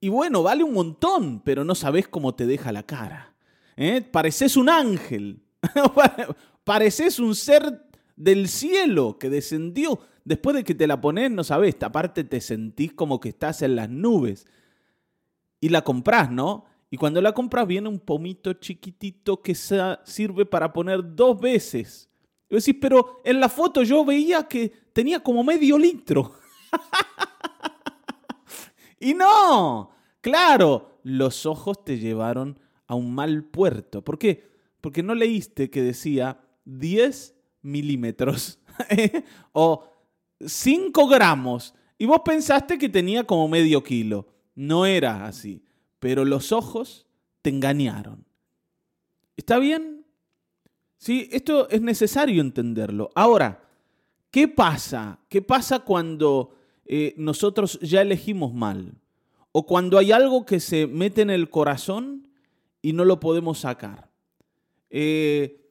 Y 0.01 0.11
bueno, 0.11 0.43
vale 0.43 0.63
un 0.63 0.75
montón, 0.75 1.41
pero 1.41 1.65
no 1.65 1.75
sabes 1.75 2.07
cómo 2.09 2.35
te 2.35 2.47
deja 2.47 2.73
la 2.73 2.83
cara. 2.83 3.35
¿eh? 3.79 4.03
pareces 4.03 4.57
un 4.57 4.69
ángel, 4.69 5.41
pareces 6.65 7.19
un 7.19 7.35
ser 7.35 7.88
del 8.19 8.49
cielo 8.49 9.19
que 9.19 9.31
descendió. 9.31 10.01
Después 10.25 10.57
de 10.57 10.65
que 10.65 10.75
te 10.75 10.87
la 10.87 11.01
pones, 11.01 11.31
no 11.31 11.45
sabes, 11.45 11.77
aparte 11.81 12.25
te 12.25 12.41
sentís 12.41 12.93
como 12.93 13.21
que 13.21 13.31
estás 13.31 13.63
en 13.63 13.77
las 13.77 13.89
nubes. 13.89 14.47
Y 15.61 15.71
la 15.71 15.83
compras, 15.83 16.31
¿no? 16.31 16.67
Y 16.91 16.97
cuando 16.97 17.21
la 17.21 17.33
compras 17.33 17.67
viene 17.67 17.89
un 17.89 18.01
pomito 18.01 18.53
chiquitito 18.55 19.41
que 19.41 19.55
sirve 19.55 20.45
para 20.45 20.73
poner 20.73 21.15
dos 21.15 21.41
veces. 21.41 22.11
Y 22.51 22.57
decís, 22.57 22.77
pero 22.81 23.21
en 23.25 23.41
la 23.41 23.49
foto 23.49 23.83
yo 23.83 24.05
veía 24.05 24.45
que 24.45 24.73
tenía 24.93 25.21
como 25.21 25.45
medio 25.45 25.79
litro. 25.79 26.33
y 29.01 29.15
no, 29.15 29.91
claro, 30.21 30.99
los 31.03 31.47
ojos 31.47 31.85
te 31.85 31.99
llevaron 31.99 32.59
a 32.87 32.95
un 32.95 33.15
mal 33.15 33.45
puerto. 33.45 34.03
¿Por 34.03 34.19
qué? 34.19 34.49
Porque 34.81 35.03
no 35.03 35.15
leíste 35.15 35.71
que 35.71 35.83
decía 35.83 36.41
10 36.65 37.38
milímetros 37.63 38.59
o 39.53 39.85
5 40.45 41.09
gramos 41.09 41.75
y 41.99 42.07
vos 42.07 42.21
pensaste 42.25 42.79
que 42.79 42.89
tenía 42.89 43.25
como 43.25 43.49
medio 43.49 43.83
kilo. 43.83 44.29
No 44.55 44.87
era 44.87 45.27
así 45.27 45.63
pero 45.99 46.25
los 46.25 46.53
ojos 46.53 47.07
te 47.43 47.51
engañaron. 47.51 48.25
¿Está 49.37 49.59
bien? 49.59 50.05
Sí, 50.97 51.29
esto 51.33 51.69
es 51.71 51.81
necesario 51.81 52.41
entenderlo. 52.41 53.11
Ahora, 53.15 53.65
¿qué 54.31 54.49
pasa? 54.49 55.21
¿Qué 55.29 55.43
pasa 55.43 55.81
cuando 55.81 56.57
eh, 56.85 57.15
nosotros 57.17 57.79
ya 57.81 58.03
elegimos 58.03 58.53
mal? 58.53 58.95
O 59.53 59.65
cuando 59.65 59.99
hay 59.99 60.13
algo 60.13 60.45
que 60.45 60.61
se 60.61 60.87
mete 60.87 61.23
en 61.23 61.31
el 61.31 61.51
corazón 61.51 62.29
y 62.83 62.93
no 62.93 63.05
lo 63.05 63.21
podemos 63.21 63.61
sacar. 63.61 64.11
Eh, 64.91 65.68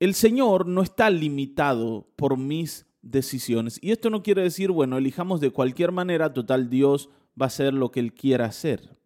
el 0.00 0.14
Señor 0.14 0.66
no 0.66 0.82
está 0.82 1.10
limitado 1.10 2.08
por 2.16 2.36
mis 2.38 2.86
decisiones. 3.02 3.78
Y 3.82 3.92
esto 3.92 4.10
no 4.10 4.22
quiere 4.22 4.42
decir, 4.42 4.70
bueno, 4.70 4.98
elijamos 4.98 5.40
de 5.40 5.50
cualquier 5.50 5.92
manera, 5.92 6.32
total 6.32 6.70
Dios 6.70 7.10
va 7.40 7.46
a 7.46 7.48
hacer 7.48 7.74
lo 7.74 7.90
que 7.90 8.00
Él 8.00 8.14
quiera 8.14 8.46
hacer. 8.46 8.96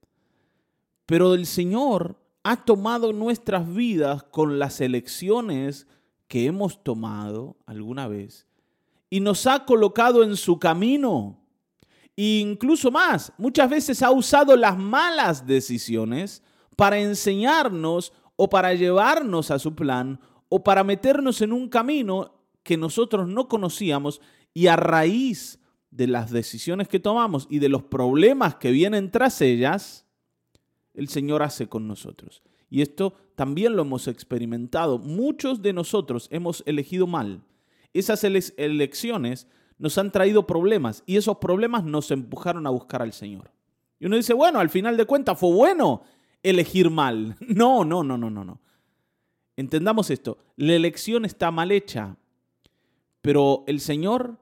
Pero 1.04 1.34
el 1.34 1.46
Señor 1.46 2.16
ha 2.44 2.64
tomado 2.64 3.12
nuestras 3.12 3.72
vidas 3.72 4.22
con 4.22 4.58
las 4.58 4.80
elecciones 4.80 5.86
que 6.28 6.46
hemos 6.46 6.82
tomado 6.82 7.56
alguna 7.66 8.08
vez 8.08 8.46
y 9.10 9.20
nos 9.20 9.46
ha 9.46 9.64
colocado 9.64 10.22
en 10.22 10.36
su 10.36 10.58
camino. 10.58 11.40
E 12.16 12.38
incluso 12.38 12.90
más, 12.90 13.32
muchas 13.36 13.68
veces 13.68 14.02
ha 14.02 14.10
usado 14.10 14.56
las 14.56 14.78
malas 14.78 15.46
decisiones 15.46 16.42
para 16.76 16.98
enseñarnos 16.98 18.12
o 18.36 18.48
para 18.48 18.74
llevarnos 18.74 19.50
a 19.50 19.58
su 19.58 19.74
plan 19.74 20.20
o 20.54 20.62
para 20.62 20.84
meternos 20.84 21.40
en 21.42 21.52
un 21.52 21.68
camino 21.68 22.32
que 22.62 22.76
nosotros 22.76 23.26
no 23.26 23.48
conocíamos 23.48 24.20
y 24.52 24.68
a 24.68 24.76
raíz 24.76 25.58
de 25.90 26.06
las 26.06 26.30
decisiones 26.30 26.86
que 26.86 27.00
tomamos 27.00 27.48
y 27.50 27.58
de 27.58 27.68
los 27.68 27.82
problemas 27.82 28.54
que 28.54 28.70
vienen 28.70 29.10
tras 29.10 29.40
ellas, 29.40 30.06
el 30.94 31.08
Señor 31.08 31.42
hace 31.42 31.68
con 31.68 31.88
nosotros. 31.88 32.44
Y 32.70 32.82
esto 32.82 33.14
también 33.34 33.74
lo 33.74 33.82
hemos 33.82 34.06
experimentado. 34.06 35.00
Muchos 35.00 35.60
de 35.60 35.72
nosotros 35.72 36.28
hemos 36.30 36.62
elegido 36.66 37.08
mal. 37.08 37.42
Esas 37.92 38.22
elecciones 38.22 39.48
nos 39.76 39.98
han 39.98 40.12
traído 40.12 40.46
problemas 40.46 41.02
y 41.04 41.16
esos 41.16 41.38
problemas 41.38 41.82
nos 41.82 42.12
empujaron 42.12 42.64
a 42.68 42.70
buscar 42.70 43.02
al 43.02 43.12
Señor. 43.12 43.50
Y 43.98 44.06
uno 44.06 44.14
dice, 44.14 44.34
bueno, 44.34 44.60
al 44.60 44.70
final 44.70 44.96
de 44.96 45.04
cuentas 45.04 45.36
fue 45.36 45.52
bueno 45.52 46.02
elegir 46.44 46.90
mal. 46.90 47.34
No, 47.40 47.84
no, 47.84 48.04
no, 48.04 48.16
no, 48.16 48.30
no, 48.30 48.44
no. 48.44 48.60
Entendamos 49.56 50.10
esto, 50.10 50.38
la 50.56 50.74
elección 50.74 51.24
está 51.24 51.50
mal 51.50 51.70
hecha, 51.70 52.16
pero 53.20 53.64
el 53.66 53.80
Señor 53.80 54.38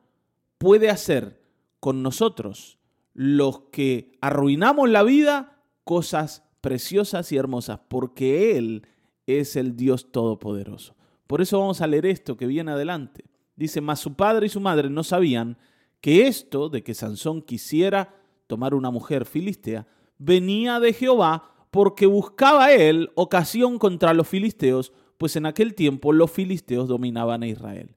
puede 0.58 0.90
hacer 0.90 1.42
con 1.80 2.02
nosotros 2.02 2.78
los 3.14 3.60
que 3.72 4.16
arruinamos 4.20 4.88
la 4.88 5.02
vida 5.02 5.62
cosas 5.84 6.44
preciosas 6.60 7.30
y 7.32 7.36
hermosas, 7.36 7.80
porque 7.88 8.56
Él 8.56 8.86
es 9.26 9.56
el 9.56 9.76
Dios 9.76 10.12
Todopoderoso. 10.12 10.94
Por 11.26 11.42
eso 11.42 11.58
vamos 11.58 11.80
a 11.80 11.86
leer 11.86 12.06
esto 12.06 12.36
que 12.36 12.46
viene 12.46 12.72
adelante. 12.72 13.24
Dice, 13.56 13.80
mas 13.80 14.00
su 14.00 14.14
padre 14.14 14.46
y 14.46 14.48
su 14.48 14.60
madre 14.60 14.88
no 14.88 15.04
sabían 15.04 15.58
que 16.00 16.26
esto 16.26 16.68
de 16.68 16.82
que 16.82 16.94
Sansón 16.94 17.42
quisiera 17.42 18.14
tomar 18.46 18.74
una 18.74 18.90
mujer 18.90 19.24
filistea 19.24 19.86
venía 20.18 20.78
de 20.78 20.92
Jehová 20.92 21.51
porque 21.72 22.04
buscaba 22.04 22.70
él 22.70 23.10
ocasión 23.14 23.78
contra 23.78 24.12
los 24.12 24.28
filisteos, 24.28 24.92
pues 25.16 25.36
en 25.36 25.46
aquel 25.46 25.74
tiempo 25.74 26.12
los 26.12 26.30
filisteos 26.30 26.86
dominaban 26.86 27.42
a 27.42 27.46
Israel. 27.46 27.96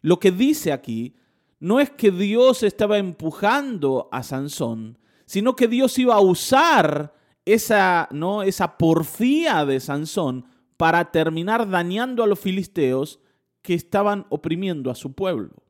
Lo 0.00 0.20
que 0.20 0.30
dice 0.30 0.72
aquí 0.72 1.16
no 1.58 1.80
es 1.80 1.90
que 1.90 2.12
Dios 2.12 2.62
estaba 2.62 2.98
empujando 2.98 4.08
a 4.12 4.22
Sansón, 4.22 4.96
sino 5.26 5.56
que 5.56 5.66
Dios 5.66 5.98
iba 5.98 6.14
a 6.14 6.20
usar 6.20 7.12
esa, 7.44 8.08
¿no? 8.12 8.44
esa 8.44 8.78
porfía 8.78 9.64
de 9.64 9.80
Sansón 9.80 10.46
para 10.76 11.10
terminar 11.10 11.68
dañando 11.68 12.22
a 12.22 12.28
los 12.28 12.38
filisteos 12.38 13.18
que 13.60 13.74
estaban 13.74 14.24
oprimiendo 14.30 14.88
a 14.88 14.94
su 14.94 15.14
pueblo. 15.14 15.64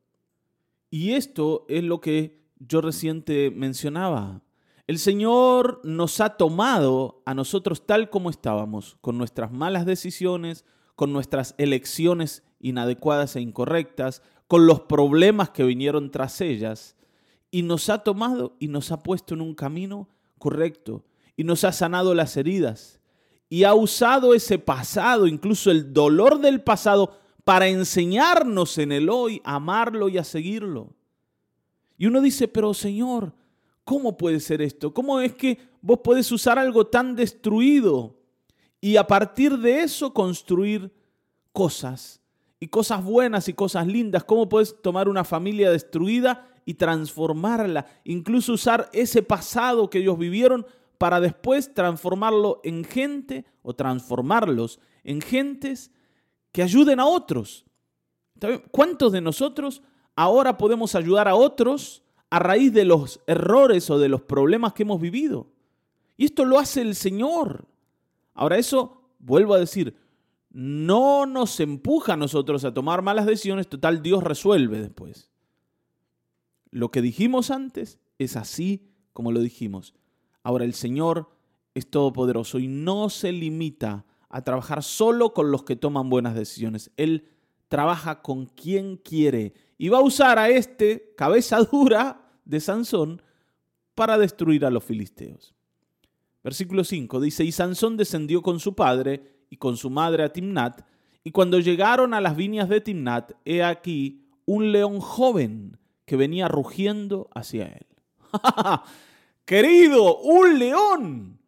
Y 0.91 1.13
esto 1.13 1.65
es 1.71 1.85
lo 1.85 2.03
que 2.03 2.39
yo 2.59 2.83
reciente 2.83 3.51
mencionaba. 3.51 4.43
El 4.91 4.99
Señor 4.99 5.81
nos 5.85 6.21
ha 6.21 6.31
tomado 6.31 7.23
a 7.25 7.33
nosotros 7.33 7.87
tal 7.87 8.11
como 8.11 8.29
estábamos, 8.29 8.97
con 9.01 9.17
nuestras 9.19 9.53
malas 9.53 9.87
decisiones, 9.87 10.65
con 10.97 11.13
nuestras 11.13 11.55
elecciones 11.59 12.43
inadecuadas 12.59 13.37
e 13.37 13.41
incorrectas, 13.41 14.21
con 14.49 14.67
los 14.67 14.81
problemas 14.81 15.51
que 15.51 15.63
vinieron 15.63 16.11
tras 16.11 16.41
ellas, 16.41 16.97
y 17.53 17.63
nos 17.63 17.89
ha 17.89 17.99
tomado 17.99 18.57
y 18.59 18.67
nos 18.67 18.91
ha 18.91 19.01
puesto 19.01 19.35
en 19.35 19.43
un 19.43 19.55
camino 19.55 20.09
correcto 20.41 21.05
y 21.37 21.45
nos 21.45 21.63
ha 21.63 21.71
sanado 21.71 22.13
las 22.13 22.37
heridas 22.37 22.99
y 23.49 23.63
ha 23.63 23.75
usado 23.75 24.35
ese 24.35 24.59
pasado, 24.59 25.29
incluso 25.29 25.71
el 25.71 25.95
dolor 25.95 26.41
del 26.41 26.63
pasado, 26.63 27.17
para 27.45 27.69
enseñarnos 27.69 28.77
en 28.77 28.91
el 28.91 29.09
hoy 29.09 29.41
a 29.45 29.55
amarlo 29.55 30.09
y 30.09 30.19
a 30.19 30.25
seguirlo. 30.25 30.97
Y 31.97 32.07
uno 32.07 32.21
dice, 32.21 32.49
pero 32.49 32.75
Señor, 32.75 33.35
¿cómo 33.85 34.17
puede 34.17 34.41
ser 34.41 34.63
esto? 34.63 34.93
¿Cómo 34.93 35.21
es 35.21 35.35
que 35.35 35.59
vos 35.81 36.01
podés 36.05 36.31
usar 36.33 36.59
algo 36.59 36.87
tan 36.87 37.17
destruido 37.17 38.17
y 38.81 38.97
a 38.97 39.07
partir 39.07 39.59
de 39.59 39.81
eso 39.81 40.13
construir 40.13 40.93
cosas 41.53 42.21
y 42.59 42.69
cosas 42.69 43.05
buenas 43.05 43.49
y 43.49 43.55
cosas 43.55 43.87
lindas? 43.87 44.25
¿Cómo 44.25 44.49
puedes 44.49 44.81
tomar 44.83 45.09
una 45.09 45.25
familia 45.25 45.71
destruida 45.71 46.47
y 46.65 46.75
transformarla, 46.75 47.87
incluso 48.05 48.53
usar 48.53 48.89
ese 48.93 49.23
pasado 49.23 49.91
que 49.91 49.99
ellos 49.99 50.19
vivieron 50.19 50.67
para 50.99 51.19
después 51.19 51.73
transformarlo 51.75 52.61
en 52.63 52.85
gente 52.85 53.45
o 53.63 53.75
transformarlos 53.75 54.79
en 55.03 55.21
gentes 55.21 55.91
que 56.53 56.63
ayuden 56.63 57.01
a 57.01 57.07
otros. 57.07 57.65
¿Cuántos 58.71 59.13
de 59.13 59.21
nosotros 59.21 59.83
ahora 60.15 60.57
podemos 60.57 60.95
ayudar 60.95 61.27
a 61.27 61.35
otros 61.35 62.03
a 62.31 62.39
raíz 62.39 62.73
de 62.73 62.85
los 62.85 63.21
errores 63.27 63.91
o 63.91 63.99
de 63.99 64.09
los 64.09 64.23
problemas 64.23 64.73
que 64.73 64.85
hemos 64.85 65.01
vivido? 65.01 65.49
Y 66.17 66.27
esto 66.27 66.45
lo 66.45 66.59
hace 66.59 66.81
el 66.83 66.95
Señor. 66.95 67.67
Ahora 68.35 68.59
eso, 68.59 69.03
vuelvo 69.19 69.55
a 69.55 69.59
decir, 69.59 69.97
no 70.51 71.27
nos 71.27 71.61
empuja 71.61 72.15
a 72.15 72.17
nosotros 72.17 72.65
a 72.65 72.75
tomar 72.75 73.03
malas 73.03 73.27
decisiones, 73.27 73.69
total 73.69 74.03
Dios 74.03 74.23
resuelve 74.23 74.81
después. 74.81 75.31
Lo 76.71 76.91
que 76.91 77.03
dijimos 77.03 77.51
antes 77.51 77.99
es 78.19 78.37
así 78.37 78.91
como 79.13 79.33
lo 79.33 79.41
dijimos. 79.41 79.95
Ahora 80.43 80.65
el 80.65 80.75
Señor 80.75 81.31
es 81.75 81.91
todopoderoso 81.91 82.59
y 82.59 82.69
no 82.69 83.11
se 83.11 83.33
limita 83.33 84.05
a 84.29 84.43
trabajar 84.43 84.83
solo 84.83 85.35
con 85.35 85.51
los 85.51 85.65
que 85.65 85.77
toman 85.77 86.11
buenas 86.11 86.35
decisiones. 86.35 86.91
Él 86.97 87.29
trabaja 87.69 88.23
con 88.23 88.47
quien 88.47 88.97
quiere 88.97 89.55
y 89.79 89.89
va 89.89 89.99
a 89.99 90.03
usar 90.03 90.39
a 90.39 90.49
este 90.49 91.15
cabeza 91.17 91.63
dura 91.63 92.20
de 92.51 92.61
Sansón 92.61 93.23
para 93.95 94.19
destruir 94.19 94.67
a 94.67 94.71
los 94.71 94.83
filisteos. 94.83 95.55
Versículo 96.43 96.85
5 96.85 97.21
dice, 97.21 97.45
y 97.45 97.53
Sansón 97.53 97.97
descendió 97.97 98.43
con 98.43 98.59
su 98.61 98.75
padre 98.75 99.45
y 99.51 99.57
con 99.57 99.77
su 99.77 99.89
madre 99.89 100.25
a 100.25 100.33
Timnat, 100.33 100.83
y 101.23 101.31
cuando 101.31 101.61
llegaron 101.61 102.13
a 102.13 102.21
las 102.21 102.35
viñas 102.35 102.69
de 102.69 102.81
Timnat, 102.81 103.33
he 103.45 103.63
aquí 103.63 104.27
un 104.47 104.73
león 104.73 105.01
joven 105.01 105.79
que 106.07 106.17
venía 106.17 106.49
rugiendo 106.49 107.29
hacia 107.35 107.67
él. 107.67 107.87
Querido, 109.45 110.19
un 110.19 110.59
león. 110.59 111.39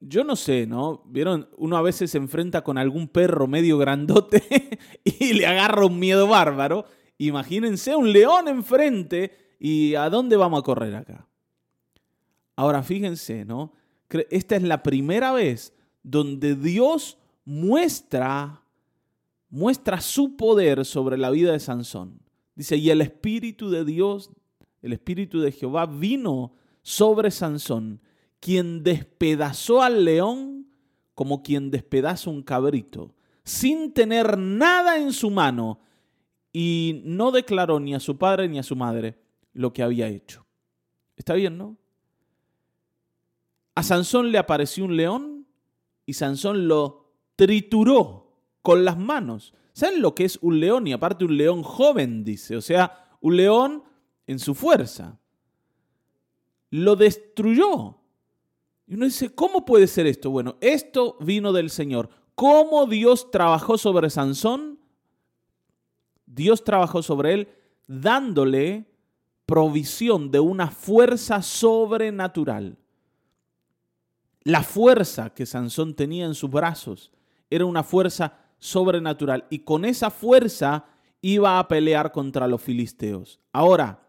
Yo 0.00 0.22
no 0.22 0.36
sé, 0.36 0.66
¿no? 0.66 1.02
Vieron, 1.06 1.48
uno 1.56 1.76
a 1.76 1.82
veces 1.82 2.10
se 2.10 2.18
enfrenta 2.18 2.62
con 2.62 2.78
algún 2.78 3.08
perro 3.08 3.48
medio 3.48 3.78
grandote 3.78 4.78
y 5.04 5.32
le 5.32 5.46
agarra 5.46 5.86
un 5.86 5.98
miedo 5.98 6.28
bárbaro. 6.28 6.84
Imagínense 7.16 7.96
un 7.96 8.12
león 8.12 8.46
enfrente 8.46 9.47
y 9.58 9.94
¿a 9.96 10.08
dónde 10.08 10.36
vamos 10.36 10.60
a 10.60 10.62
correr 10.62 10.94
acá? 10.94 11.26
Ahora 12.56 12.82
fíjense, 12.82 13.44
¿no? 13.44 13.72
Esta 14.30 14.56
es 14.56 14.62
la 14.62 14.82
primera 14.82 15.32
vez 15.32 15.74
donde 16.02 16.54
Dios 16.54 17.18
muestra, 17.44 18.62
muestra 19.50 20.00
su 20.00 20.36
poder 20.36 20.84
sobre 20.84 21.18
la 21.18 21.30
vida 21.30 21.52
de 21.52 21.60
Sansón. 21.60 22.20
Dice, 22.54 22.76
y 22.76 22.90
el 22.90 23.00
Espíritu 23.00 23.70
de 23.70 23.84
Dios, 23.84 24.30
el 24.82 24.92
Espíritu 24.92 25.40
de 25.40 25.52
Jehová 25.52 25.86
vino 25.86 26.54
sobre 26.82 27.30
Sansón, 27.30 28.00
quien 28.40 28.82
despedazó 28.82 29.82
al 29.82 30.04
león 30.04 30.66
como 31.14 31.42
quien 31.42 31.70
despedaza 31.70 32.30
un 32.30 32.42
cabrito, 32.42 33.14
sin 33.44 33.92
tener 33.92 34.38
nada 34.38 34.98
en 34.98 35.12
su 35.12 35.30
mano, 35.30 35.80
y 36.52 37.02
no 37.04 37.30
declaró 37.30 37.78
ni 37.80 37.94
a 37.94 38.00
su 38.00 38.16
padre 38.16 38.48
ni 38.48 38.58
a 38.58 38.62
su 38.62 38.74
madre 38.74 39.18
lo 39.58 39.72
que 39.72 39.82
había 39.82 40.06
hecho. 40.06 40.46
Está 41.16 41.34
bien, 41.34 41.58
¿no? 41.58 41.76
A 43.74 43.82
Sansón 43.82 44.30
le 44.30 44.38
apareció 44.38 44.84
un 44.84 44.96
león 44.96 45.48
y 46.06 46.12
Sansón 46.12 46.68
lo 46.68 47.10
trituró 47.34 48.36
con 48.62 48.84
las 48.84 48.96
manos. 48.96 49.52
¿Saben 49.72 50.00
lo 50.00 50.14
que 50.14 50.24
es 50.26 50.38
un 50.42 50.60
león? 50.60 50.86
Y 50.86 50.92
aparte 50.92 51.24
un 51.24 51.36
león 51.36 51.64
joven, 51.64 52.22
dice. 52.22 52.56
O 52.56 52.60
sea, 52.60 53.16
un 53.20 53.36
león 53.36 53.82
en 54.28 54.38
su 54.38 54.54
fuerza. 54.54 55.18
Lo 56.70 56.94
destruyó. 56.94 57.98
Y 58.86 58.94
uno 58.94 59.06
dice, 59.06 59.34
¿cómo 59.34 59.64
puede 59.64 59.88
ser 59.88 60.06
esto? 60.06 60.30
Bueno, 60.30 60.56
esto 60.60 61.16
vino 61.18 61.52
del 61.52 61.70
Señor. 61.70 62.10
¿Cómo 62.36 62.86
Dios 62.86 63.32
trabajó 63.32 63.76
sobre 63.76 64.08
Sansón? 64.08 64.78
Dios 66.26 66.62
trabajó 66.62 67.02
sobre 67.02 67.32
él 67.32 67.48
dándole 67.88 68.87
provisión 69.48 70.30
de 70.30 70.40
una 70.40 70.70
fuerza 70.70 71.40
sobrenatural. 71.40 72.76
La 74.42 74.62
fuerza 74.62 75.30
que 75.30 75.46
Sansón 75.46 75.94
tenía 75.94 76.26
en 76.26 76.34
sus 76.34 76.50
brazos 76.50 77.10
era 77.48 77.64
una 77.64 77.82
fuerza 77.82 78.34
sobrenatural 78.58 79.46
y 79.48 79.60
con 79.60 79.86
esa 79.86 80.10
fuerza 80.10 80.84
iba 81.22 81.58
a 81.58 81.66
pelear 81.66 82.12
contra 82.12 82.46
los 82.46 82.60
filisteos. 82.60 83.40
Ahora, 83.50 84.06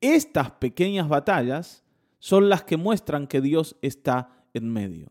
estas 0.00 0.52
pequeñas 0.52 1.08
batallas 1.08 1.82
son 2.20 2.48
las 2.48 2.62
que 2.62 2.76
muestran 2.76 3.26
que 3.26 3.40
Dios 3.40 3.74
está 3.82 4.30
en 4.54 4.72
medio. 4.72 5.10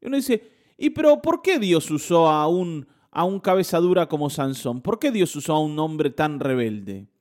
Y 0.00 0.06
uno 0.06 0.16
dice, 0.16 0.50
¿y 0.78 0.88
pero 0.88 1.20
por 1.20 1.42
qué 1.42 1.58
Dios 1.58 1.90
usó 1.90 2.26
a 2.26 2.48
un, 2.48 2.86
a 3.10 3.24
un 3.24 3.38
como 4.08 4.30
Sansón? 4.30 4.80
¿Por 4.80 4.98
qué 4.98 5.10
Dios 5.10 5.36
usó 5.36 5.56
a 5.56 5.60
un 5.60 5.78
hombre 5.78 6.08
tan 6.08 6.40
rebelde? 6.40 7.11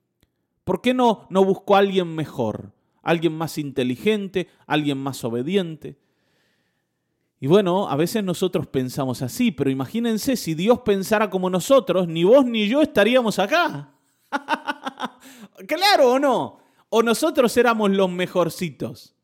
¿Por 0.63 0.81
qué 0.81 0.93
no, 0.93 1.27
no 1.29 1.43
buscó 1.43 1.75
a 1.75 1.79
alguien 1.79 2.13
mejor? 2.13 2.71
¿Alguien 3.01 3.33
más 3.33 3.57
inteligente? 3.57 4.47
¿Alguien 4.67 4.97
más 4.97 5.23
obediente? 5.23 5.97
Y 7.39 7.47
bueno, 7.47 7.89
a 7.89 7.95
veces 7.95 8.23
nosotros 8.23 8.67
pensamos 8.67 9.23
así, 9.23 9.51
pero 9.51 9.71
imagínense 9.71 10.37
si 10.37 10.53
Dios 10.53 10.81
pensara 10.81 11.31
como 11.31 11.49
nosotros, 11.49 12.07
ni 12.07 12.23
vos 12.23 12.45
ni 12.45 12.67
yo 12.67 12.83
estaríamos 12.83 13.39
acá. 13.39 13.95
claro 15.67 16.13
o 16.13 16.19
no. 16.19 16.59
O 16.89 17.01
nosotros 17.01 17.57
éramos 17.57 17.89
los 17.89 18.11
mejorcitos. 18.11 19.15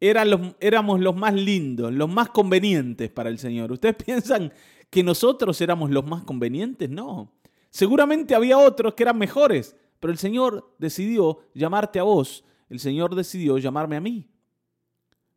éramos 0.00 1.00
los 1.00 1.16
más 1.16 1.32
lindos, 1.32 1.92
los 1.94 2.10
más 2.10 2.28
convenientes 2.28 3.10
para 3.10 3.30
el 3.30 3.38
Señor. 3.38 3.72
¿Ustedes 3.72 3.96
piensan 4.04 4.52
que 4.90 5.02
nosotros 5.02 5.58
éramos 5.62 5.90
los 5.90 6.04
más 6.04 6.24
convenientes? 6.24 6.90
No. 6.90 7.32
Seguramente 7.70 8.34
había 8.34 8.58
otros 8.58 8.92
que 8.92 9.04
eran 9.04 9.16
mejores, 9.16 9.76
pero 10.00 10.12
el 10.12 10.18
Señor 10.18 10.74
decidió 10.78 11.38
llamarte 11.54 12.00
a 12.00 12.02
vos. 12.02 12.44
El 12.68 12.80
Señor 12.80 13.14
decidió 13.14 13.58
llamarme 13.58 13.96
a 13.96 14.00
mí 14.00 14.30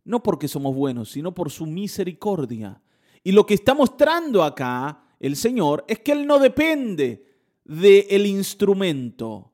no 0.06 0.22
porque 0.22 0.48
somos 0.48 0.76
buenos, 0.76 1.10
sino 1.10 1.34
por 1.34 1.50
su 1.52 1.66
misericordia. 1.66 2.82
Y 3.24 3.32
lo 3.32 3.46
que 3.46 3.54
está 3.54 3.74
mostrando 3.74 4.44
acá 4.44 5.06
el 5.20 5.36
Señor 5.36 5.86
es 5.88 6.00
que 6.00 6.12
Él 6.12 6.28
no 6.28 6.40
depende 6.40 7.26
del 7.64 8.26
instrumento. 8.26 9.52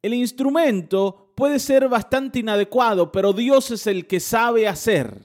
El 0.00 0.14
instrumento 0.14 1.32
puede 1.34 1.58
ser 1.58 1.88
bastante 1.88 2.38
inadecuado, 2.38 3.12
pero 3.12 3.32
Dios 3.32 3.70
es 3.70 3.86
el 3.86 4.06
que 4.06 4.20
sabe 4.20 4.66
hacer. 4.66 5.22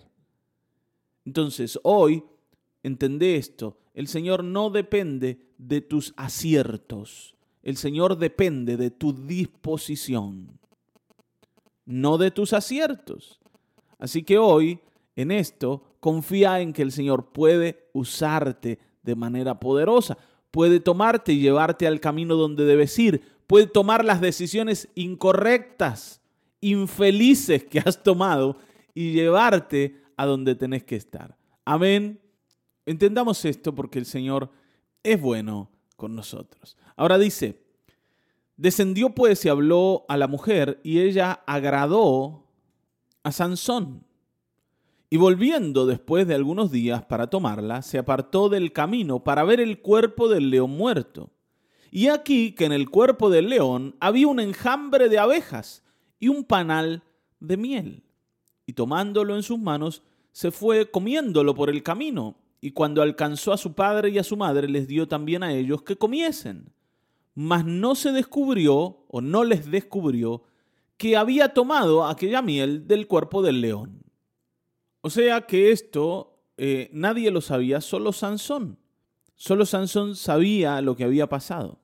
Entonces, 1.26 1.80
hoy, 1.84 2.24
entendé 2.84 3.36
esto, 3.36 3.78
el 3.94 4.08
Señor 4.08 4.44
no 4.44 4.70
depende 4.70 5.40
de 5.58 5.82
tus 5.82 6.14
aciertos, 6.18 7.36
el 7.62 7.78
Señor 7.78 8.18
depende 8.18 8.78
de 8.78 8.92
tu 8.92 9.14
disposición, 9.14 10.60
no 11.86 12.18
de 12.18 12.32
tus 12.32 12.54
aciertos. 12.54 13.40
Así 13.98 14.24
que 14.24 14.38
hoy, 14.38 14.80
en 15.16 15.32
esto, 15.32 15.84
confía 16.00 16.62
en 16.62 16.74
que 16.74 16.82
el 16.82 16.92
Señor 16.92 17.32
puede 17.32 17.90
usarte 17.94 18.80
de 19.04 19.16
manera 19.16 19.60
poderosa, 19.60 20.18
puede 20.52 20.80
tomarte 20.80 21.34
y 21.34 21.42
llevarte 21.42 21.88
al 21.88 22.00
camino 22.00 22.36
donde 22.36 22.66
debes 22.66 22.98
ir, 22.98 23.22
puede 23.48 23.68
tomar 23.68 24.06
las 24.06 24.22
decisiones 24.22 24.88
incorrectas, 24.96 26.22
infelices 26.62 27.64
que 27.66 27.80
has 27.80 28.02
tomado 28.02 28.58
y 28.94 29.12
llevarte 29.12 30.02
a 30.16 30.26
donde 30.26 30.56
tenés 30.56 30.84
que 30.84 30.96
estar. 30.96 31.36
Amén. 31.66 32.20
Entendamos 32.86 33.44
esto 33.46 33.76
porque 33.76 34.00
el 34.00 34.06
Señor 34.06 34.50
es 35.04 35.20
bueno 35.20 35.70
con 35.96 36.16
nosotros. 36.16 36.78
Ahora 37.00 37.18
dice, 37.18 37.64
descendió 38.58 39.12
pues 39.12 39.46
y 39.46 39.48
habló 39.48 40.04
a 40.10 40.18
la 40.18 40.28
mujer 40.28 40.82
y 40.84 41.00
ella 41.00 41.32
agradó 41.48 42.44
a 43.24 43.32
Sansón. 43.32 44.04
Y 45.10 45.16
volviendo 45.16 45.86
después 45.86 46.28
de 46.28 46.36
algunos 46.36 46.72
días 46.72 47.06
para 47.06 47.30
tomarla, 47.30 47.84
se 47.84 48.00
apartó 48.00 48.50
del 48.50 48.74
camino 48.74 49.24
para 49.24 49.46
ver 49.46 49.62
el 49.62 49.80
cuerpo 49.80 50.28
del 50.28 50.50
león 50.50 50.72
muerto. 50.72 51.30
Y 51.90 52.10
aquí 52.10 52.52
que 52.52 52.66
en 52.66 52.74
el 52.74 52.90
cuerpo 52.90 53.30
del 53.30 53.48
león 53.48 53.96
había 54.02 54.28
un 54.28 54.42
enjambre 54.42 55.08
de 55.08 55.20
abejas 55.20 55.86
y 56.20 56.28
un 56.28 56.44
panal 56.44 57.04
de 57.40 57.56
miel. 57.56 58.04
Y 58.66 58.74
tomándolo 58.74 59.38
en 59.38 59.44
sus 59.44 59.58
manos, 59.58 60.04
se 60.34 60.52
fue 60.52 60.92
comiéndolo 60.92 61.56
por 61.56 61.70
el 61.70 61.82
camino. 61.82 62.36
Y 62.60 62.72
cuando 62.72 63.02
alcanzó 63.02 63.54
a 63.54 63.58
su 63.58 63.72
padre 63.72 64.10
y 64.10 64.18
a 64.18 64.24
su 64.26 64.36
madre, 64.36 64.68
les 64.68 64.86
dio 64.86 65.08
también 65.08 65.44
a 65.44 65.54
ellos 65.54 65.82
que 65.84 65.96
comiesen. 65.96 66.74
Mas 67.36 67.66
no 67.66 67.96
se 67.96 68.12
descubrió, 68.12 69.06
o 69.08 69.22
no 69.22 69.44
les 69.44 69.70
descubrió, 69.70 70.44
que 70.98 71.16
había 71.16 71.54
tomado 71.54 72.06
aquella 72.06 72.42
miel 72.42 72.88
del 72.88 73.08
cuerpo 73.08 73.42
del 73.42 73.62
león. 73.62 74.04
O 75.02 75.10
sea 75.10 75.42
que 75.42 75.72
esto 75.72 76.40
eh, 76.58 76.90
nadie 76.92 77.32
lo 77.32 77.40
sabía, 77.40 77.80
solo 77.80 78.12
Sansón. 78.12 78.78
Solo 79.36 79.66
Sansón 79.66 80.18
sabía 80.18 80.82
lo 80.82 80.98
que 80.98 81.06
había 81.06 81.30
pasado. 81.30 81.80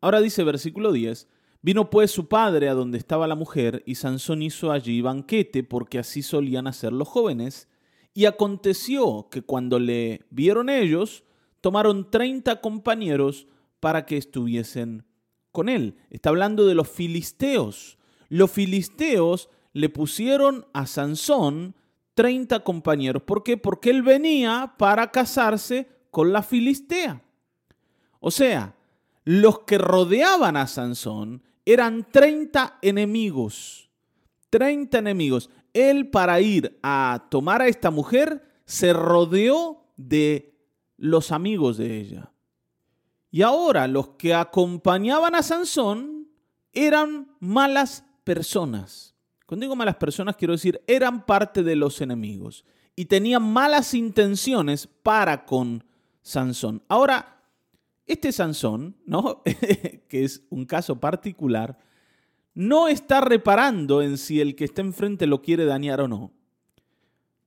Ahora 0.00 0.22
dice 0.22 0.42
versículo 0.42 0.92
10, 0.92 1.28
vino 1.60 1.90
pues 1.90 2.10
su 2.10 2.26
padre 2.26 2.70
a 2.70 2.74
donde 2.74 2.96
estaba 2.96 3.26
la 3.26 3.34
mujer 3.34 3.82
y 3.84 3.96
Sansón 3.96 4.40
hizo 4.40 4.72
allí 4.72 5.02
banquete 5.02 5.62
porque 5.62 5.98
así 5.98 6.22
solían 6.22 6.66
hacer 6.66 6.94
los 6.94 7.08
jóvenes. 7.08 7.68
Y 8.14 8.24
aconteció 8.24 9.28
que 9.30 9.42
cuando 9.42 9.78
le 9.78 10.24
vieron 10.30 10.70
ellos, 10.70 11.22
tomaron 11.60 12.10
treinta 12.10 12.62
compañeros 12.62 13.46
para 13.80 14.06
que 14.06 14.16
estuviesen 14.16 15.04
con 15.52 15.68
él. 15.68 15.96
Está 16.10 16.30
hablando 16.30 16.66
de 16.66 16.74
los 16.74 16.88
filisteos 16.88 17.98
los 18.30 18.50
filisteos 18.50 19.50
le 19.72 19.88
pusieron 19.90 20.64
a 20.72 20.86
Sansón 20.86 21.74
30 22.14 22.60
compañeros. 22.60 23.22
¿Por 23.24 23.42
qué? 23.42 23.56
Porque 23.56 23.90
él 23.90 24.02
venía 24.02 24.74
para 24.78 25.10
casarse 25.10 25.88
con 26.10 26.32
la 26.32 26.42
filistea. 26.42 27.22
O 28.20 28.30
sea, 28.30 28.76
los 29.24 29.60
que 29.60 29.78
rodeaban 29.78 30.56
a 30.56 30.66
Sansón 30.66 31.42
eran 31.64 32.06
30 32.10 32.78
enemigos. 32.82 33.90
30 34.50 34.98
enemigos. 34.98 35.50
Él 35.72 36.08
para 36.08 36.40
ir 36.40 36.78
a 36.82 37.26
tomar 37.30 37.62
a 37.62 37.68
esta 37.68 37.90
mujer 37.90 38.44
se 38.64 38.92
rodeó 38.92 39.84
de 39.96 40.54
los 40.96 41.32
amigos 41.32 41.78
de 41.78 41.98
ella. 41.98 42.29
Y 43.30 43.42
ahora 43.42 43.86
los 43.86 44.10
que 44.10 44.34
acompañaban 44.34 45.34
a 45.34 45.42
Sansón 45.42 46.28
eran 46.72 47.36
malas 47.38 48.04
personas. 48.24 49.14
Cuando 49.46 49.64
digo 49.64 49.76
malas 49.76 49.96
personas, 49.96 50.36
quiero 50.36 50.52
decir, 50.52 50.80
eran 50.86 51.26
parte 51.26 51.62
de 51.62 51.76
los 51.76 52.00
enemigos 52.00 52.64
y 52.96 53.06
tenían 53.06 53.42
malas 53.42 53.94
intenciones 53.94 54.86
para 54.86 55.44
con 55.44 55.84
Sansón. 56.22 56.82
Ahora, 56.88 57.42
este 58.06 58.32
Sansón, 58.32 58.96
¿no? 59.06 59.42
que 60.08 60.24
es 60.24 60.42
un 60.50 60.66
caso 60.66 61.00
particular, 61.00 61.78
no 62.54 62.88
está 62.88 63.20
reparando 63.20 64.02
en 64.02 64.18
si 64.18 64.40
el 64.40 64.54
que 64.56 64.64
está 64.64 64.82
enfrente 64.82 65.26
lo 65.26 65.40
quiere 65.40 65.64
dañar 65.64 66.00
o 66.00 66.08
no. 66.08 66.32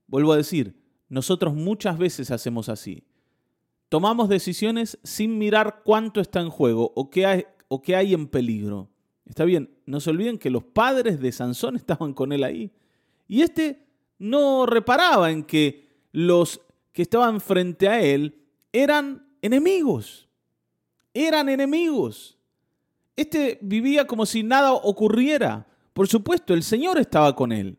Vuelvo 0.06 0.32
a 0.32 0.36
decir, 0.36 0.74
nosotros 1.08 1.54
muchas 1.54 1.98
veces 1.98 2.30
hacemos 2.30 2.68
así. 2.68 3.04
Tomamos 3.94 4.28
decisiones 4.28 4.98
sin 5.04 5.38
mirar 5.38 5.82
cuánto 5.84 6.20
está 6.20 6.40
en 6.40 6.50
juego 6.50 6.90
o 6.96 7.10
qué 7.10 7.26
hay, 7.26 7.44
o 7.68 7.80
qué 7.80 7.94
hay 7.94 8.12
en 8.12 8.26
peligro. 8.26 8.90
Está 9.24 9.44
bien, 9.44 9.70
no 9.86 10.00
se 10.00 10.10
olviden 10.10 10.36
que 10.36 10.50
los 10.50 10.64
padres 10.64 11.20
de 11.20 11.30
Sansón 11.30 11.76
estaban 11.76 12.12
con 12.12 12.32
él 12.32 12.42
ahí. 12.42 12.72
Y 13.28 13.42
este 13.42 13.86
no 14.18 14.66
reparaba 14.66 15.30
en 15.30 15.44
que 15.44 15.86
los 16.10 16.60
que 16.92 17.02
estaban 17.02 17.40
frente 17.40 17.86
a 17.86 18.00
él 18.00 18.42
eran 18.72 19.28
enemigos. 19.40 20.28
Eran 21.14 21.48
enemigos. 21.48 22.36
Este 23.14 23.60
vivía 23.62 24.08
como 24.08 24.26
si 24.26 24.42
nada 24.42 24.72
ocurriera. 24.72 25.68
Por 25.92 26.08
supuesto, 26.08 26.52
el 26.52 26.64
Señor 26.64 26.98
estaba 26.98 27.36
con 27.36 27.52
él. 27.52 27.78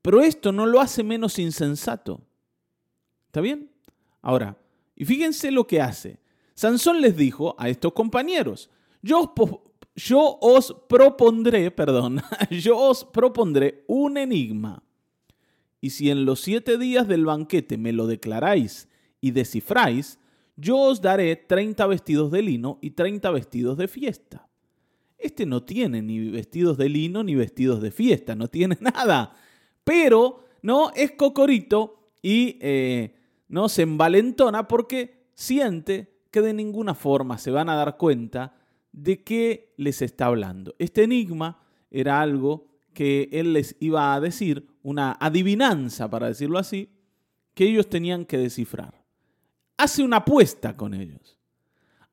Pero 0.00 0.22
esto 0.22 0.52
no 0.52 0.64
lo 0.64 0.80
hace 0.80 1.02
menos 1.02 1.38
insensato. 1.38 2.22
¿Está 3.26 3.42
bien? 3.42 3.70
Ahora, 4.22 4.56
y 5.00 5.06
fíjense 5.06 5.50
lo 5.50 5.66
que 5.66 5.80
hace. 5.80 6.18
Sansón 6.52 7.00
les 7.00 7.16
dijo 7.16 7.56
a 7.58 7.70
estos 7.70 7.94
compañeros, 7.94 8.68
yo 9.00 9.32
os, 9.34 9.50
yo 9.96 10.38
os 10.42 10.76
propondré, 10.90 11.70
perdón, 11.70 12.20
yo 12.50 12.76
os 12.76 13.06
propondré 13.06 13.82
un 13.88 14.18
enigma. 14.18 14.82
Y 15.80 15.88
si 15.88 16.10
en 16.10 16.26
los 16.26 16.40
siete 16.40 16.76
días 16.76 17.08
del 17.08 17.24
banquete 17.24 17.78
me 17.78 17.94
lo 17.94 18.06
declaráis 18.06 18.90
y 19.22 19.30
descifráis, 19.30 20.18
yo 20.54 20.76
os 20.76 21.00
daré 21.00 21.34
treinta 21.34 21.86
vestidos 21.86 22.30
de 22.30 22.42
lino 22.42 22.78
y 22.82 22.90
treinta 22.90 23.30
vestidos 23.30 23.78
de 23.78 23.88
fiesta. 23.88 24.50
Este 25.16 25.46
no 25.46 25.62
tiene 25.62 26.02
ni 26.02 26.28
vestidos 26.28 26.76
de 26.76 26.90
lino 26.90 27.24
ni 27.24 27.34
vestidos 27.34 27.80
de 27.80 27.90
fiesta, 27.90 28.34
no 28.34 28.48
tiene 28.48 28.76
nada. 28.82 29.34
Pero, 29.82 30.44
¿no? 30.60 30.90
Es 30.94 31.12
cocorito 31.12 32.10
y 32.20 32.58
eh, 32.60 33.14
no 33.50 33.68
se 33.68 33.82
envalentona 33.82 34.68
porque 34.68 35.26
siente 35.34 36.22
que 36.30 36.40
de 36.40 36.54
ninguna 36.54 36.94
forma 36.94 37.36
se 37.36 37.50
van 37.50 37.68
a 37.68 37.74
dar 37.74 37.96
cuenta 37.96 38.54
de 38.92 39.24
qué 39.24 39.74
les 39.76 40.02
está 40.02 40.26
hablando. 40.26 40.76
Este 40.78 41.02
enigma 41.02 41.60
era 41.90 42.20
algo 42.20 42.68
que 42.94 43.28
él 43.32 43.52
les 43.52 43.76
iba 43.80 44.14
a 44.14 44.20
decir, 44.20 44.68
una 44.82 45.16
adivinanza, 45.20 46.08
para 46.08 46.28
decirlo 46.28 46.58
así, 46.58 46.90
que 47.54 47.64
ellos 47.64 47.88
tenían 47.88 48.24
que 48.24 48.38
descifrar. 48.38 49.04
Hace 49.76 50.04
una 50.04 50.18
apuesta 50.18 50.76
con 50.76 50.94
ellos. 50.94 51.36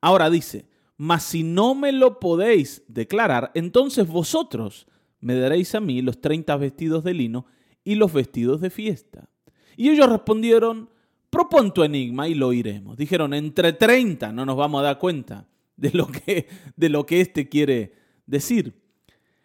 Ahora 0.00 0.30
dice, 0.30 0.66
mas 0.96 1.22
si 1.22 1.44
no 1.44 1.76
me 1.76 1.92
lo 1.92 2.18
podéis 2.18 2.82
declarar, 2.88 3.52
entonces 3.54 4.08
vosotros 4.08 4.88
me 5.20 5.36
daréis 5.36 5.74
a 5.76 5.80
mí 5.80 6.02
los 6.02 6.20
30 6.20 6.56
vestidos 6.56 7.04
de 7.04 7.14
lino 7.14 7.46
y 7.84 7.94
los 7.94 8.12
vestidos 8.12 8.60
de 8.60 8.70
fiesta. 8.70 9.28
Y 9.76 9.90
ellos 9.90 10.10
respondieron, 10.10 10.90
propon 11.30 11.72
tu 11.72 11.82
enigma 11.82 12.28
y 12.28 12.34
lo 12.34 12.48
oiremos. 12.48 12.96
Dijeron, 12.96 13.34
entre 13.34 13.72
30 13.72 14.32
no 14.32 14.46
nos 14.46 14.56
vamos 14.56 14.80
a 14.80 14.84
dar 14.84 14.98
cuenta 14.98 15.46
de 15.76 15.90
lo 15.92 16.06
que, 16.08 16.48
de 16.76 16.88
lo 16.88 17.06
que 17.06 17.20
éste 17.20 17.48
quiere 17.48 17.94
decir. 18.26 18.74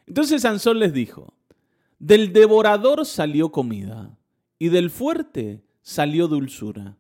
Entonces 0.08 0.42
Sansón 0.42 0.80
les 0.80 0.94
dijo, 0.94 1.34
del 2.00 2.34
devorador 2.34 3.06
salió 3.06 3.52
comida 3.52 4.18
y 4.60 4.70
del 4.70 4.90
fuerte 4.90 5.64
salió 5.82 6.28
dulzura. 6.28 6.98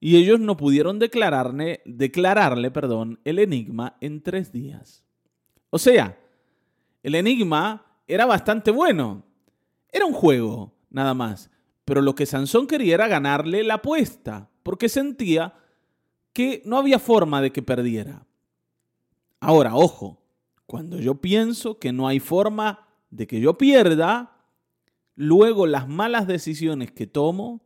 Y 0.00 0.16
ellos 0.16 0.38
no 0.38 0.56
pudieron 0.56 0.98
declararle, 0.98 1.80
declararle 1.86 2.70
perdón, 2.70 3.20
el 3.24 3.38
enigma 3.38 3.96
en 4.00 4.22
tres 4.22 4.52
días. 4.52 5.02
O 5.70 5.78
sea, 5.78 6.18
el 7.02 7.14
enigma 7.14 7.86
era 8.06 8.26
bastante 8.26 8.70
bueno. 8.70 9.24
Era 9.90 10.04
un 10.04 10.12
juego, 10.12 10.74
nada 10.90 11.14
más. 11.14 11.50
Pero 11.84 12.02
lo 12.02 12.14
que 12.14 12.26
Sansón 12.26 12.66
quería 12.66 12.94
era 12.94 13.08
ganarle 13.08 13.62
la 13.62 13.74
apuesta, 13.74 14.50
porque 14.62 14.88
sentía 14.88 15.54
que 16.32 16.62
no 16.64 16.78
había 16.78 16.98
forma 16.98 17.42
de 17.42 17.52
que 17.52 17.62
perdiera. 17.62 18.26
Ahora, 19.40 19.76
ojo, 19.76 20.22
cuando 20.66 20.98
yo 20.98 21.16
pienso 21.16 21.78
que 21.78 21.92
no 21.92 22.08
hay 22.08 22.20
forma 22.20 22.88
de 23.10 23.26
que 23.26 23.40
yo 23.40 23.58
pierda, 23.58 24.34
luego 25.14 25.66
las 25.66 25.88
malas 25.88 26.26
decisiones 26.26 26.90
que 26.90 27.06
tomo 27.06 27.62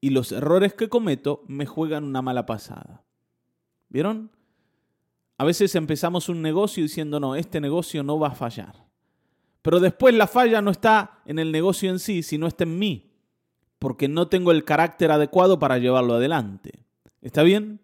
y 0.00 0.10
los 0.10 0.32
errores 0.32 0.74
que 0.74 0.88
cometo 0.88 1.44
me 1.46 1.66
juegan 1.66 2.04
una 2.04 2.22
mala 2.22 2.46
pasada. 2.46 3.04
¿Vieron? 3.88 4.30
A 5.36 5.44
veces 5.44 5.74
empezamos 5.74 6.28
un 6.28 6.42
negocio 6.42 6.82
diciendo, 6.82 7.20
no, 7.20 7.36
este 7.36 7.60
negocio 7.60 8.02
no 8.02 8.18
va 8.18 8.28
a 8.28 8.34
fallar. 8.34 8.86
Pero 9.62 9.78
después 9.78 10.14
la 10.14 10.26
falla 10.26 10.62
no 10.62 10.70
está 10.70 11.20
en 11.26 11.38
el 11.38 11.52
negocio 11.52 11.90
en 11.90 11.98
sí, 11.98 12.22
sino 12.22 12.46
está 12.46 12.64
en 12.64 12.78
mí, 12.78 13.09
porque 13.80 14.06
no 14.06 14.28
tengo 14.28 14.52
el 14.52 14.64
carácter 14.64 15.10
adecuado 15.10 15.58
para 15.58 15.78
llevarlo 15.78 16.14
adelante. 16.14 16.84
¿Está 17.20 17.42
bien? 17.42 17.80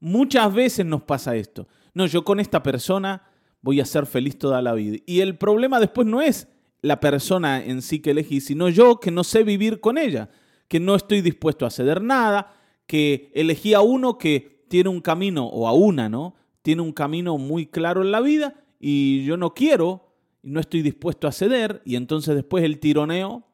Muchas 0.00 0.52
veces 0.52 0.84
nos 0.84 1.02
pasa 1.02 1.36
esto. 1.36 1.68
No, 1.92 2.06
yo 2.06 2.24
con 2.24 2.40
esta 2.40 2.64
persona 2.64 3.22
voy 3.60 3.80
a 3.80 3.86
ser 3.86 4.06
feliz 4.06 4.36
toda 4.36 4.60
la 4.60 4.74
vida. 4.74 4.98
Y 5.06 5.20
el 5.20 5.36
problema 5.38 5.78
después 5.78 6.08
no 6.08 6.20
es 6.20 6.48
la 6.82 6.98
persona 6.98 7.64
en 7.64 7.80
sí 7.80 8.00
que 8.00 8.10
elegí, 8.10 8.40
sino 8.40 8.68
yo 8.68 8.98
que 8.98 9.12
no 9.12 9.22
sé 9.22 9.44
vivir 9.44 9.80
con 9.80 9.96
ella, 9.96 10.28
que 10.66 10.80
no 10.80 10.96
estoy 10.96 11.20
dispuesto 11.20 11.64
a 11.64 11.70
ceder 11.70 12.02
nada, 12.02 12.52
que 12.86 13.30
elegí 13.34 13.74
a 13.74 13.80
uno 13.80 14.18
que 14.18 14.64
tiene 14.68 14.90
un 14.90 15.00
camino, 15.00 15.46
o 15.46 15.68
a 15.68 15.72
una, 15.72 16.08
¿no? 16.08 16.34
Tiene 16.62 16.82
un 16.82 16.92
camino 16.92 17.38
muy 17.38 17.66
claro 17.66 18.02
en 18.02 18.10
la 18.10 18.20
vida 18.20 18.54
y 18.80 19.24
yo 19.24 19.36
no 19.36 19.54
quiero 19.54 20.04
no 20.44 20.60
estoy 20.60 20.82
dispuesto 20.82 21.26
a 21.26 21.32
ceder 21.32 21.80
y 21.84 21.96
entonces 21.96 22.34
después 22.34 22.64
el 22.64 22.78
tironeo 22.78 23.44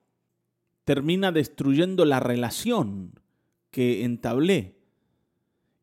termina 0.85 1.33
destruyendo 1.33 2.05
la 2.05 2.21
relación 2.21 3.21
que 3.71 4.05
entablé. 4.05 4.77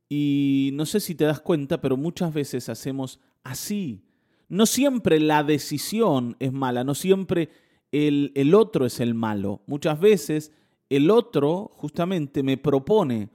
Y 0.09 0.71
no 0.73 0.85
sé 0.85 0.99
si 0.99 1.15
te 1.15 1.25
das 1.25 1.39
cuenta, 1.39 1.81
pero 1.81 1.97
muchas 1.97 2.33
veces 2.33 2.69
hacemos 2.69 3.19
así. 3.43 4.03
No 4.49 4.65
siempre 4.65 5.19
la 5.19 5.43
decisión 5.43 6.37
es 6.39 6.53
mala, 6.53 6.83
no 6.83 6.95
siempre 6.95 7.49
el, 7.91 8.31
el 8.35 8.53
otro 8.53 8.85
es 8.85 8.99
el 8.99 9.13
malo. 9.13 9.61
Muchas 9.67 9.99
veces 9.99 10.51
el 10.89 11.11
otro 11.11 11.69
justamente 11.73 12.43
me 12.43 12.57
propone 12.57 13.29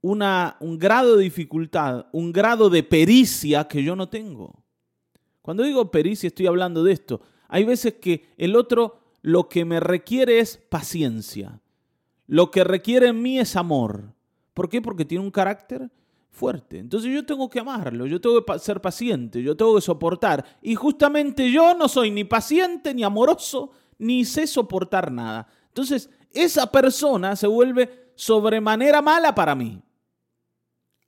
una, 0.00 0.56
un 0.60 0.78
grado 0.78 1.16
de 1.16 1.24
dificultad, 1.24 2.06
un 2.12 2.32
grado 2.32 2.70
de 2.70 2.82
pericia 2.82 3.66
que 3.66 3.82
yo 3.82 3.96
no 3.96 4.08
tengo. 4.08 4.64
Cuando 5.42 5.62
digo 5.62 5.90
pericia 5.90 6.26
estoy 6.26 6.46
hablando 6.46 6.84
de 6.84 6.92
esto. 6.92 7.20
Hay 7.48 7.64
veces 7.64 7.94
que 7.94 8.26
el 8.36 8.54
otro 8.54 8.97
lo 9.22 9.48
que 9.48 9.64
me 9.64 9.80
requiere 9.80 10.38
es 10.38 10.56
paciencia. 10.56 11.60
Lo 12.26 12.50
que 12.50 12.64
requiere 12.64 13.08
en 13.08 13.22
mí 13.22 13.38
es 13.38 13.56
amor. 13.56 14.14
¿Por 14.54 14.68
qué? 14.68 14.82
Porque 14.82 15.04
tiene 15.04 15.24
un 15.24 15.30
carácter 15.30 15.90
fuerte. 16.30 16.78
Entonces 16.78 17.12
yo 17.12 17.24
tengo 17.24 17.48
que 17.48 17.60
amarlo, 17.60 18.06
yo 18.06 18.20
tengo 18.20 18.44
que 18.44 18.58
ser 18.58 18.80
paciente, 18.80 19.42
yo 19.42 19.56
tengo 19.56 19.74
que 19.74 19.80
soportar. 19.80 20.44
Y 20.62 20.74
justamente 20.74 21.50
yo 21.50 21.74
no 21.74 21.88
soy 21.88 22.10
ni 22.10 22.24
paciente, 22.24 22.94
ni 22.94 23.02
amoroso, 23.02 23.70
ni 23.98 24.24
sé 24.24 24.46
soportar 24.46 25.10
nada. 25.10 25.48
Entonces 25.68 26.10
esa 26.32 26.70
persona 26.70 27.34
se 27.36 27.46
vuelve 27.46 28.12
sobremanera 28.14 29.00
mala 29.00 29.34
para 29.34 29.54
mí. 29.54 29.80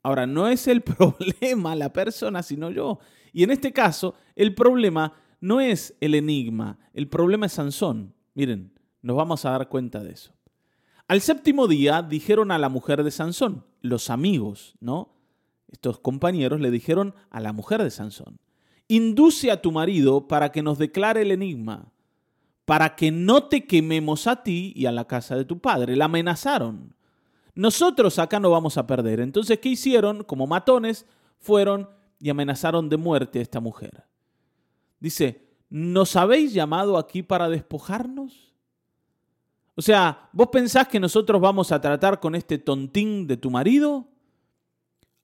Ahora, 0.02 0.26
no 0.26 0.48
es 0.48 0.66
el 0.66 0.80
problema 0.82 1.74
la 1.74 1.92
persona, 1.92 2.42
sino 2.42 2.70
yo. 2.70 2.98
Y 3.32 3.44
en 3.44 3.50
este 3.50 3.72
caso, 3.72 4.14
el 4.34 4.54
problema 4.54 5.12
no 5.40 5.60
es 5.60 5.96
el 6.00 6.14
enigma, 6.14 6.78
el 6.92 7.08
problema 7.08 7.46
es 7.46 7.52
Sansón. 7.52 8.14
Miren, 8.34 8.72
nos 9.02 9.16
vamos 9.16 9.44
a 9.44 9.50
dar 9.50 9.68
cuenta 9.68 10.02
de 10.02 10.12
eso. 10.12 10.32
Al 11.08 11.20
séptimo 11.20 11.66
día 11.66 12.02
dijeron 12.02 12.52
a 12.52 12.58
la 12.58 12.68
mujer 12.68 13.02
de 13.02 13.10
Sansón, 13.10 13.64
los 13.80 14.10
amigos, 14.10 14.76
¿no? 14.80 15.16
Estos 15.68 15.98
compañeros 15.98 16.60
le 16.60 16.70
dijeron 16.70 17.14
a 17.30 17.40
la 17.40 17.52
mujer 17.52 17.82
de 17.82 17.90
Sansón, 17.90 18.38
induce 18.86 19.50
a 19.50 19.62
tu 19.62 19.72
marido 19.72 20.28
para 20.28 20.52
que 20.52 20.62
nos 20.62 20.78
declare 20.78 21.22
el 21.22 21.32
enigma, 21.32 21.92
para 22.64 22.94
que 22.94 23.10
no 23.10 23.44
te 23.44 23.66
quememos 23.66 24.26
a 24.26 24.42
ti 24.42 24.72
y 24.76 24.86
a 24.86 24.92
la 24.92 25.06
casa 25.06 25.36
de 25.36 25.44
tu 25.44 25.58
padre. 25.58 25.96
La 25.96 26.04
amenazaron. 26.04 26.94
Nosotros 27.54 28.18
acá 28.18 28.38
no 28.38 28.50
vamos 28.50 28.78
a 28.78 28.86
perder. 28.86 29.20
Entonces, 29.20 29.58
¿qué 29.58 29.70
hicieron? 29.70 30.22
Como 30.22 30.46
matones, 30.46 31.06
fueron 31.38 31.88
y 32.20 32.30
amenazaron 32.30 32.88
de 32.88 32.96
muerte 32.96 33.38
a 33.38 33.42
esta 33.42 33.60
mujer. 33.60 34.04
Dice, 35.00 35.48
¿nos 35.70 36.14
habéis 36.14 36.52
llamado 36.52 36.98
aquí 36.98 37.22
para 37.22 37.48
despojarnos? 37.48 38.54
O 39.74 39.82
sea, 39.82 40.28
¿vos 40.32 40.48
pensás 40.52 40.88
que 40.88 41.00
nosotros 41.00 41.40
vamos 41.40 41.72
a 41.72 41.80
tratar 41.80 42.20
con 42.20 42.34
este 42.34 42.58
tontín 42.58 43.26
de 43.26 43.38
tu 43.38 43.50
marido? 43.50 44.08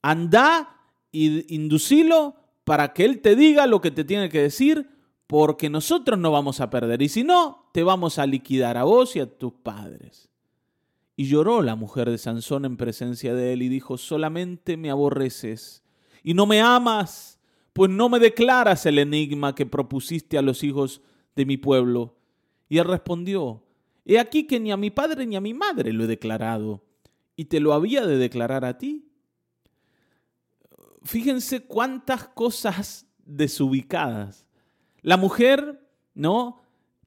Anda 0.01 0.81
y 1.13 1.55
inducilo 1.55 2.37
para 2.65 2.93
que 2.93 3.05
él 3.05 3.21
te 3.21 3.37
diga 3.37 3.67
lo 3.67 3.81
que 3.81 3.91
te 3.91 4.05
tiene 4.05 4.29
que 4.29 4.41
decir, 4.41 4.89
porque 5.27 5.69
nosotros 5.69 6.19
no 6.19 6.31
vamos 6.31 6.61
a 6.61 6.71
perder. 6.71 7.03
Y 7.03 7.09
si 7.09 7.23
no, 7.23 7.69
te 7.73 7.83
vamos 7.83 8.19
a 8.19 8.27
liquidar 8.27 8.77
a 8.77 8.85
vos 8.85 9.15
y 9.17 9.21
a 9.21 9.27
tus 9.27 9.53
padres. 9.53 10.31
Y 11.17 11.27
lloró 11.27 11.63
la 11.63 11.77
mujer 11.77 12.11
de 12.11 12.19
Sansón 12.19 12.65
en 12.65 12.77
presencia 12.77 13.35
de 13.35 13.53
él 13.53 13.63
y 13.63 13.69
dijo, 13.69 13.99
solamente 13.99 14.77
me 14.77 14.91
aborreces 14.91 15.83
y 16.23 16.35
no 16.35 16.47
me 16.47 16.61
amas, 16.61 17.36
pues 17.77 17.91
no 17.91 18.09
me 18.09 18.19
declaras 18.19 18.87
el 18.87 18.99
enigma 18.99 19.55
que 19.55 19.67
propusiste 19.67 20.39
a 20.39 20.43
los 20.43 20.65
hijos 20.65 21.03
de 21.35 21.45
mi 21.45 21.59
pueblo. 21.59 22.17
Y 22.71 22.79
él 22.79 22.87
respondió, 22.87 23.65
he 24.07 24.19
aquí 24.19 24.47
que 24.47 24.59
ni 24.59 24.73
a 24.73 24.79
mi 24.79 24.91
padre 24.91 25.27
ni 25.27 25.37
a 25.37 25.43
mi 25.43 25.53
madre 25.53 25.93
lo 25.93 26.05
he 26.05 26.07
declarado, 26.07 26.83
y 27.37 27.45
te 27.45 27.61
lo 27.61 27.75
había 27.75 28.07
de 28.07 28.17
declarar 28.17 28.65
a 28.65 28.79
ti. 28.79 29.11
Fíjense 31.03 31.67
cuántas 31.67 32.29
cosas 32.29 33.09
desubicadas. 33.27 34.47
La 35.03 35.19
mujer, 35.19 35.87
¿no? 36.15 36.63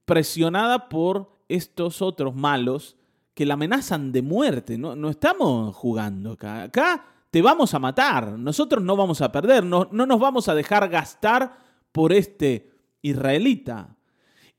Presionada 0.06 0.88
por 0.88 1.32
estos 1.48 2.04
otros 2.04 2.36
malos 2.36 2.96
que 3.34 3.48
la 3.48 3.56
amenazan 3.56 4.12
de 4.12 4.22
muerte. 4.22 4.78
No, 4.78 4.96
no 4.96 5.10
estamos 5.10 5.76
jugando 5.76 6.34
acá. 6.34 6.62
Acá 6.62 7.06
te 7.32 7.42
vamos 7.42 7.74
a 7.74 7.80
matar, 7.80 8.38
nosotros 8.39 8.84
no 8.84 8.96
vamos 8.96 9.22
a 9.22 9.32
perder, 9.32 9.63
no, 9.63 9.88
no 9.92 10.06
nos 10.06 10.20
vamos 10.20 10.48
a 10.50 10.56
dejar 10.56 10.89
gastar 10.89 11.58
por 11.92 12.12
este 12.13 12.72
israelita. 13.02 13.96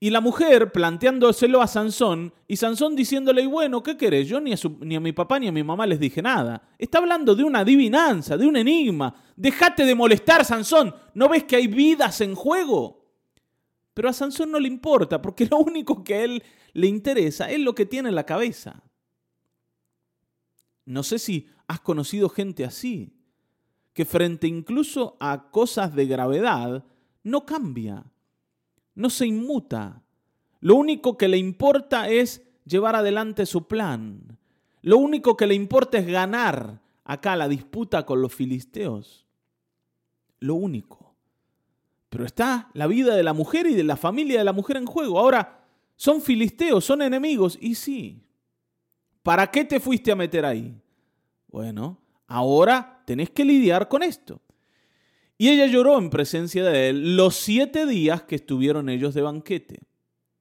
Y 0.02 0.08
la 0.08 0.22
mujer 0.22 0.72
planteándoselo 0.72 1.60
a 1.60 1.66
Sansón 1.66 2.32
y 2.48 2.56
Sansón 2.56 2.96
diciéndole, 2.96 3.42
y 3.42 3.46
bueno, 3.46 3.82
¿qué 3.82 3.98
querés? 3.98 4.26
Yo 4.28 4.40
ni 4.40 4.54
a, 4.54 4.56
ni 4.80 4.96
a 4.96 5.00
mi 5.00 5.12
papá 5.12 5.38
ni 5.38 5.48
a 5.48 5.52
mi 5.52 5.62
mamá 5.62 5.86
les 5.86 6.00
dije 6.00 6.22
nada. 6.22 6.62
Está 6.78 6.98
hablando 6.98 7.34
de 7.34 7.44
una 7.44 7.60
adivinanza, 7.60 8.38
de 8.38 8.46
un 8.46 8.56
enigma. 8.56 9.14
Déjate 9.36 9.84
de 9.84 9.94
molestar, 9.94 10.46
Sansón. 10.46 10.94
¿No 11.12 11.28
ves 11.28 11.44
que 11.44 11.56
hay 11.56 11.66
vidas 11.66 12.22
en 12.22 12.34
juego? 12.34 13.04
Pero 13.92 14.08
a 14.08 14.14
Sansón 14.14 14.50
no 14.50 14.58
le 14.58 14.68
importa, 14.68 15.20
porque 15.20 15.44
lo 15.44 15.58
único 15.58 16.02
que 16.02 16.14
a 16.14 16.24
él 16.24 16.42
le 16.72 16.86
interesa 16.86 17.50
es 17.50 17.60
lo 17.60 17.74
que 17.74 17.84
tiene 17.84 18.08
en 18.08 18.14
la 18.14 18.24
cabeza. 18.24 18.82
No 20.90 21.02
sé 21.02 21.18
si 21.18 21.48
has 21.66 21.80
conocido 21.80 22.28
gente 22.28 22.64
así, 22.64 23.14
que 23.92 24.04
frente 24.04 24.46
incluso 24.46 25.16
a 25.20 25.50
cosas 25.50 25.94
de 25.94 26.06
gravedad, 26.06 26.84
no 27.22 27.46
cambia 27.46 28.04
no 29.00 29.10
se 29.10 29.26
inmuta. 29.26 30.02
Lo 30.60 30.76
único 30.76 31.16
que 31.16 31.28
le 31.28 31.38
importa 31.38 32.08
es 32.08 32.42
llevar 32.64 32.96
adelante 32.96 33.46
su 33.46 33.66
plan. 33.66 34.38
Lo 34.82 34.98
único 34.98 35.36
que 35.36 35.46
le 35.46 35.54
importa 35.54 35.98
es 35.98 36.06
ganar 36.06 36.80
acá 37.04 37.34
la 37.34 37.48
disputa 37.48 38.04
con 38.04 38.20
los 38.20 38.34
filisteos. 38.34 39.26
Lo 40.38 40.54
único. 40.54 41.14
Pero 42.10 42.24
está 42.24 42.70
la 42.74 42.86
vida 42.86 43.14
de 43.14 43.22
la 43.22 43.32
mujer 43.32 43.66
y 43.66 43.74
de 43.74 43.84
la 43.84 43.96
familia 43.96 44.38
de 44.38 44.44
la 44.44 44.52
mujer 44.52 44.76
en 44.76 44.86
juego. 44.86 45.18
Ahora, 45.18 45.64
son 45.96 46.20
filisteos, 46.20 46.84
son 46.84 47.02
enemigos. 47.02 47.56
Y 47.60 47.76
sí. 47.76 48.22
¿Para 49.22 49.50
qué 49.50 49.64
te 49.64 49.80
fuiste 49.80 50.12
a 50.12 50.16
meter 50.16 50.44
ahí? 50.44 50.74
Bueno, 51.48 51.98
ahora 52.26 53.02
tenés 53.06 53.30
que 53.30 53.44
lidiar 53.44 53.88
con 53.88 54.02
esto. 54.02 54.40
Y 55.36 55.48
ella 55.48 55.66
lloró 55.66 55.98
en 55.98 56.10
presencia 56.10 56.64
de 56.64 56.90
él 56.90 57.16
los 57.16 57.34
siete 57.36 57.86
días 57.86 58.22
que 58.22 58.36
estuvieron 58.36 58.88
ellos 58.88 59.14
de 59.14 59.22
banquete. 59.22 59.80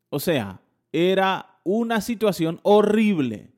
O 0.10 0.20
sea, 0.20 0.62
era 0.92 1.60
una 1.63 2.02
situación 2.02 2.60
horrible. 2.63 3.52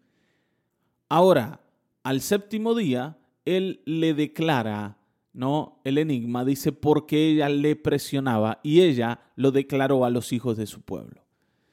Ahora, 1.10 1.62
al 2.04 2.22
séptimo 2.22 2.76
día, 2.76 3.18
él 3.46 3.82
le 3.86 4.14
declara, 4.14 4.98
¿no? 5.34 5.80
El 5.84 5.98
enigma 5.98 6.46
dice 6.46 6.72
porque 6.72 7.30
ella 7.30 7.50
le 7.50 7.76
presionaba 7.76 8.60
y 8.64 8.82
ella 8.82 9.20
lo 9.36 9.52
declaró 9.52 10.06
a 10.06 10.10
los 10.10 10.34
hijos 10.34 10.58
de 10.58 10.68
su 10.68 10.82
pueblo. 10.82 11.21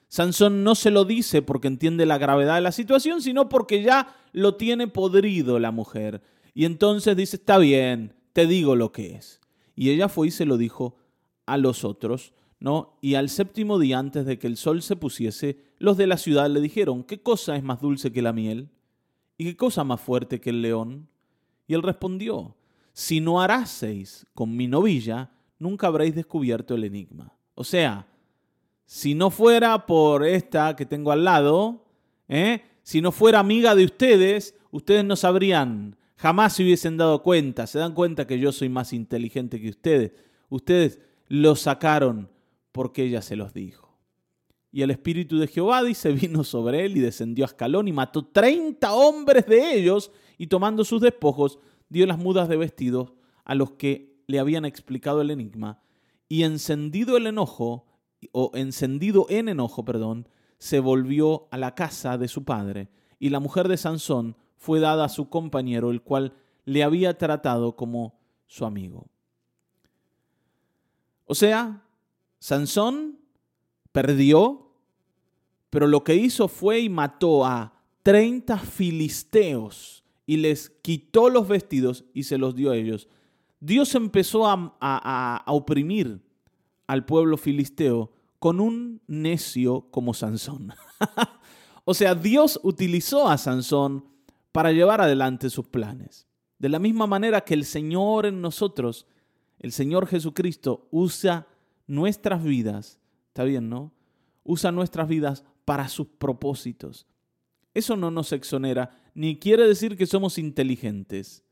Sansón 0.09 0.65
no 0.65 0.75
se 0.75 0.91
lo 0.91 1.05
dice 1.05 1.43
porque 1.43 1.69
entiende 1.69 2.07
la 2.07 2.19
gravedad 2.19 2.55
de 2.55 2.63
la 2.63 2.73
situación, 2.73 3.21
sino 3.21 3.49
porque 3.49 3.83
ya 3.83 4.17
lo 4.33 4.57
tiene 4.57 4.89
podrido 4.89 5.59
la 5.59 5.71
mujer. 5.71 6.23
Y 6.55 6.65
entonces 6.65 7.17
dice, 7.17 7.37
está 7.37 7.59
bien, 7.59 8.15
te 8.33 8.47
digo 8.47 8.75
lo 8.75 8.91
que 8.91 9.15
es. 9.17 9.41
Y 9.77 9.91
ella 9.91 10.09
fue 10.09 10.29
y 10.29 10.31
se 10.31 10.47
lo 10.47 10.57
dijo 10.57 10.97
a 11.47 11.57
los 11.57 11.85
otros, 11.85 12.33
¿no? 12.59 12.99
Y 13.01 13.15
al 13.15 13.29
séptimo 13.29 13.79
día, 13.79 13.99
antes 13.99 14.27
de 14.27 14.39
que 14.39 14.47
el 14.47 14.57
sol 14.57 14.83
se 14.83 14.97
pusiese, 14.97 15.59
los 15.79 15.97
de 15.97 16.07
la 16.07 16.17
ciudad 16.17 16.51
le 16.51 16.61
dijeron, 16.61 17.05
¿qué 17.05 17.23
cosa 17.23 17.57
es 17.57 17.63
más 17.63 17.81
dulce 17.81 18.11
que 18.11 18.23
la 18.23 18.33
miel? 18.33 18.71
¿Y 19.37 19.45
qué 19.45 19.57
cosa 19.57 19.85
más 19.85 20.01
fuerte 20.01 20.41
que 20.41 20.51
el 20.51 20.63
león? 20.63 21.09
Y 21.67 21.75
él 21.75 21.83
respondió, 21.83 22.57
si 22.93 23.21
no 23.21 23.41
haraseis 23.41 24.27
con 24.35 24.57
mi 24.57 24.67
novilla, 24.67 25.31
nunca 25.59 25.87
habréis 25.87 26.15
descubierto 26.15 26.75
el 26.75 26.85
enigma. 26.85 27.33
O 27.55 27.63
sea, 27.63 28.09
si 28.89 29.15
no 29.15 29.31
fuera 29.31 29.85
por 29.87 30.27
esta 30.27 30.75
que 30.75 30.87
tengo 30.87 31.13
al 31.13 31.23
lado, 31.23 31.85
¿eh? 32.27 32.63
si 32.83 33.01
no 33.01 33.13
fuera 33.13 33.39
amiga 33.39 33.77
de 33.77 33.85
ustedes, 33.85 34.57
ustedes 34.73 35.05
no 35.05 35.15
sabrían 35.15 35.97
Jamás 36.19 36.55
se 36.55 36.65
hubiesen 36.65 36.97
dado 36.97 37.23
cuenta. 37.23 37.67
Se 37.67 37.79
dan 37.79 37.95
cuenta 37.95 38.27
que 38.27 38.39
yo 38.41 38.51
soy 38.51 38.69
más 38.69 38.93
inteligente 38.93 39.61
que 39.61 39.71
ustedes. 39.71 40.13
Ustedes 40.49 40.99
lo 41.29 41.55
sacaron 41.55 42.29
porque 42.73 43.05
ella 43.05 43.23
se 43.23 43.37
los 43.37 43.55
dijo. 43.55 43.97
Y 44.73 44.83
el 44.83 44.91
espíritu 44.91 45.39
de 45.39 45.47
Jehová, 45.47 45.83
dice, 45.85 46.13
vino 46.13 46.43
sobre 46.43 46.85
él 46.85 46.97
y 46.97 47.01
descendió 47.01 47.45
a 47.45 47.47
escalón 47.47 47.87
y 47.87 47.93
mató 47.93 48.27
30 48.27 48.93
hombres 48.93 49.47
de 49.47 49.75
ellos 49.75 50.11
y 50.37 50.49
tomando 50.49 50.85
sus 50.85 51.01
despojos 51.01 51.61
dio 51.89 52.05
las 52.05 52.19
mudas 52.19 52.49
de 52.49 52.57
vestidos 52.57 53.13
a 53.45 53.55
los 53.55 53.73
que 53.73 54.19
le 54.27 54.41
habían 54.41 54.65
explicado 54.65 55.23
el 55.23 55.31
enigma 55.31 55.81
y 56.29 56.43
encendido 56.43 57.17
el 57.17 57.29
enojo, 57.29 57.87
o 58.33 58.51
encendido 58.55 59.27
en 59.29 59.49
enojo, 59.49 59.85
perdón, 59.85 60.29
se 60.59 60.81
volvió 60.81 61.49
a 61.51 61.57
la 61.57 61.75
casa 61.75 62.19
de 62.19 62.29
su 62.29 62.45
padre 62.45 62.89
y 63.19 63.31
la 63.31 63.41
mujer 63.41 63.69
de 63.69 63.77
Sansón 63.77 64.37
fue 64.57 64.81
dada 64.81 65.05
a 65.05 65.09
su 65.09 65.29
compañero, 65.29 65.91
el 65.91 66.03
cual 66.03 66.35
le 66.65 66.83
había 66.83 67.17
tratado 67.17 67.77
como 67.77 68.19
su 68.47 68.65
amigo. 68.65 69.07
O 71.27 71.35
sea, 71.35 71.83
Sansón 72.39 73.19
perdió, 73.93 74.73
pero 75.71 75.87
lo 75.87 76.03
que 76.03 76.15
hizo 76.15 76.49
fue 76.49 76.81
y 76.81 76.89
mató 76.89 77.45
a 77.45 77.75
30 78.03 78.59
filisteos 78.59 80.05
y 80.27 80.39
les 80.39 80.71
quitó 80.71 81.31
los 81.31 81.47
vestidos 81.47 82.05
y 82.15 82.25
se 82.25 82.39
los 82.39 82.55
dio 82.55 82.71
a 82.71 82.77
ellos. 82.77 83.09
Dios 83.61 83.95
empezó 83.95 84.47
a, 84.47 84.77
a 84.81 85.53
oprimir 85.53 86.21
al 86.89 87.05
pueblo 87.05 87.37
filisteo 87.37 88.11
con 88.41 88.61
un 88.61 89.01
necio 89.07 89.87
como 89.91 90.15
Sansón. 90.15 90.73
o 91.85 91.95
sea, 91.95 92.15
Dios 92.17 92.59
utilizó 92.65 93.29
a 93.29 93.39
Sansón 93.39 94.05
para 94.51 94.73
llevar 94.73 95.01
adelante 95.01 95.51
sus 95.51 95.67
planes. 95.67 96.27
De 96.59 96.69
la 96.69 96.79
misma 96.79 97.07
manera 97.07 97.43
que 97.43 97.55
el 97.55 97.65
Señor 97.65 98.27
en 98.27 98.41
nosotros, 98.41 99.07
el 99.61 99.71
Señor 99.71 100.07
Jesucristo, 100.07 100.89
usa 100.91 101.47
nuestras 101.87 102.43
vidas, 102.43 102.99
¿está 103.29 103.45
bien, 103.45 103.69
no? 103.69 103.93
Usa 104.43 104.73
nuestras 104.73 105.09
vidas 105.09 105.45
para 105.65 105.89
sus 105.89 106.07
propósitos. 106.07 107.07
Eso 107.75 107.97
no 107.97 108.11
nos 108.11 108.33
exonera, 108.33 108.99
ni 109.15 109.39
quiere 109.39 109.69
decir 109.69 109.97
que 109.97 110.07
somos 110.07 110.39
inteligentes. 110.39 111.45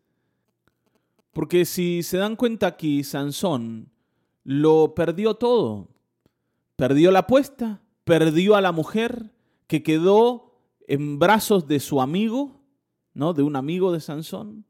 Porque 1.32 1.66
si 1.66 2.02
se 2.02 2.16
dan 2.16 2.36
cuenta 2.36 2.66
aquí, 2.66 3.04
Sansón 3.04 3.90
lo 4.46 4.94
perdió 4.94 5.34
todo. 5.34 5.88
Perdió 6.76 7.10
la 7.10 7.20
apuesta, 7.20 7.82
perdió 8.04 8.54
a 8.54 8.60
la 8.60 8.70
mujer 8.70 9.32
que 9.66 9.82
quedó 9.82 10.54
en 10.86 11.18
brazos 11.18 11.66
de 11.66 11.80
su 11.80 12.00
amigo, 12.00 12.60
¿no? 13.12 13.34
de 13.34 13.42
un 13.42 13.56
amigo 13.56 13.90
de 13.90 13.98
Sansón. 13.98 14.64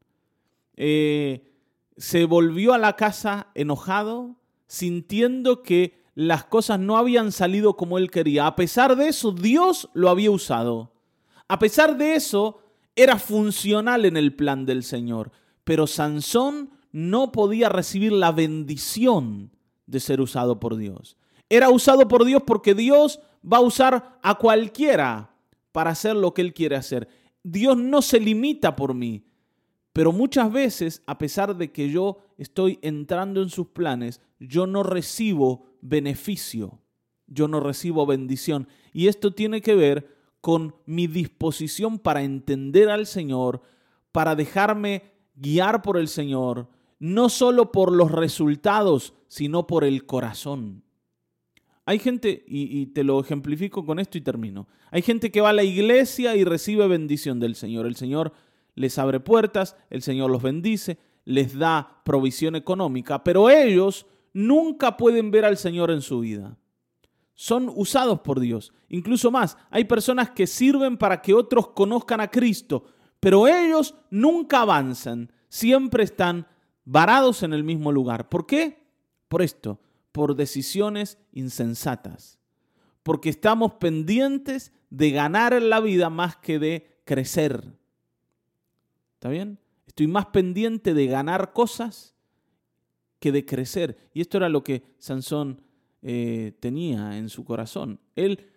Eh, 0.75 1.53
se 1.95 2.25
volvió 2.25 2.73
a 2.73 2.79
la 2.79 2.95
casa 2.95 3.51
enojado, 3.53 4.37
sintiendo 4.65 5.61
que 5.61 6.01
las 6.15 6.45
cosas 6.45 6.79
no 6.79 6.97
habían 6.97 7.31
salido 7.31 7.77
como 7.77 7.99
él 7.99 8.09
quería. 8.09 8.47
A 8.47 8.55
pesar 8.55 8.95
de 8.95 9.09
eso, 9.09 9.31
Dios 9.31 9.89
lo 9.93 10.09
había 10.09 10.31
usado. 10.31 10.91
A 11.47 11.59
pesar 11.59 11.97
de 11.97 12.15
eso, 12.15 12.61
era 12.95 13.19
funcional 13.19 14.05
en 14.05 14.17
el 14.17 14.33
plan 14.33 14.65
del 14.65 14.81
Señor. 14.81 15.31
Pero 15.63 15.85
Sansón 15.85 16.71
no 16.91 17.31
podía 17.31 17.69
recibir 17.69 18.11
la 18.11 18.31
bendición 18.31 19.51
de 19.87 19.99
ser 19.99 20.21
usado 20.21 20.59
por 20.59 20.77
Dios. 20.77 21.17
Era 21.49 21.69
usado 21.69 22.07
por 22.07 22.25
Dios 22.25 22.43
porque 22.45 22.75
Dios 22.75 23.19
va 23.41 23.57
a 23.57 23.61
usar 23.61 24.19
a 24.21 24.35
cualquiera 24.35 25.33
para 25.71 25.91
hacer 25.91 26.15
lo 26.15 26.33
que 26.33 26.41
Él 26.41 26.53
quiere 26.53 26.75
hacer. 26.75 27.07
Dios 27.43 27.77
no 27.77 28.01
se 28.01 28.19
limita 28.19 28.75
por 28.75 28.93
mí, 28.93 29.23
pero 29.93 30.11
muchas 30.11 30.51
veces, 30.51 31.01
a 31.07 31.17
pesar 31.17 31.55
de 31.55 31.71
que 31.71 31.89
yo 31.89 32.17
estoy 32.37 32.77
entrando 32.81 33.41
en 33.41 33.49
sus 33.49 33.67
planes, 33.67 34.21
yo 34.39 34.67
no 34.67 34.83
recibo 34.83 35.65
beneficio, 35.81 36.81
yo 37.25 37.47
no 37.47 37.59
recibo 37.59 38.05
bendición. 38.05 38.67
Y 38.93 39.07
esto 39.07 39.33
tiene 39.33 39.61
que 39.61 39.75
ver 39.75 40.15
con 40.41 40.75
mi 40.85 41.07
disposición 41.07 41.97
para 41.97 42.21
entender 42.23 42.89
al 42.89 43.07
Señor, 43.07 43.61
para 44.11 44.35
dejarme 44.35 45.13
guiar 45.35 45.81
por 45.81 45.97
el 45.97 46.07
Señor, 46.07 46.69
no 46.99 47.29
solo 47.29 47.71
por 47.71 47.91
los 47.91 48.11
resultados, 48.11 49.13
sino 49.27 49.67
por 49.67 49.83
el 49.83 50.05
corazón. 50.05 50.83
Hay 51.85 51.99
gente, 51.99 52.43
y, 52.47 52.87
te 52.87 53.03
lo 53.03 53.19
ejemplifico 53.19 53.85
con 53.85 53.99
esto 53.99 54.17
y 54.17 54.21
termino, 54.21 54.67
hay 54.91 55.01
gente 55.01 55.31
que 55.31 55.39
va 55.39 55.49
a 55.49 55.53
la 55.53 55.63
iglesia 55.63 56.35
y 56.35 56.43
recibe 56.43 56.85
bendición 56.87 57.39
del 57.39 57.55
Señor. 57.55 57.85
El 57.85 57.95
Señor 57.95 58.33
les 58.75 58.97
abre 58.97 59.19
puertas, 59.19 59.77
el 59.89 60.01
Señor 60.01 60.29
los 60.29 60.41
bendice, 60.41 60.97
les 61.23 61.57
da 61.57 62.01
provisión 62.03 62.55
económica, 62.55 63.23
pero 63.23 63.49
ellos 63.49 64.05
nunca 64.33 64.97
pueden 64.97 65.31
ver 65.31 65.45
al 65.45 65.57
Señor 65.57 65.91
en 65.91 66.01
su 66.01 66.19
vida. 66.19 66.57
Son 67.35 67.71
usados 67.73 68.19
por 68.19 68.39
Dios. 68.39 68.73
Incluso 68.89 69.31
más, 69.31 69.57
hay 69.69 69.85
personas 69.85 70.31
que 70.31 70.45
sirven 70.45 70.97
para 70.97 71.21
que 71.21 71.33
otros 71.33 71.69
conozcan 71.69 72.19
a 72.19 72.29
Cristo, 72.29 72.85
pero 73.19 73.47
ellos 73.47 73.95
nunca 74.09 74.61
avanzan, 74.61 75.31
siempre 75.47 76.03
están 76.03 76.47
varados 76.87 77.43
en 77.43 77.53
el 77.53 77.65
mismo 77.65 77.91
lugar. 77.91 78.29
¿Por 78.29 78.45
qué? 78.45 78.87
Por 79.27 79.41
esto, 79.41 79.79
por 80.13 80.35
decisiones 80.35 81.17
insensatas, 81.33 82.39
porque 83.03 83.29
estamos 83.29 83.73
pendientes 83.73 84.71
de 84.89 85.11
ganar 85.11 85.51
en 85.51 85.69
la 85.69 85.81
vida 85.81 86.09
más 86.09 86.37
que 86.37 86.59
de 86.59 87.01
crecer. 87.03 87.73
¿Está 89.15 89.27
bien? 89.27 89.59
Estoy 89.85 90.07
más 90.07 90.27
pendiente 90.27 90.93
de 90.93 91.07
ganar 91.07 91.51
cosas 91.51 92.15
que 93.19 93.33
de 93.33 93.45
crecer. 93.45 93.97
Y 94.13 94.21
esto 94.21 94.37
era 94.37 94.47
lo 94.47 94.63
que 94.63 94.83
Sansón 94.97 95.61
eh, 96.01 96.53
tenía 96.61 97.17
en 97.17 97.27
su 97.27 97.43
corazón. 97.43 97.99
Él 98.15 98.47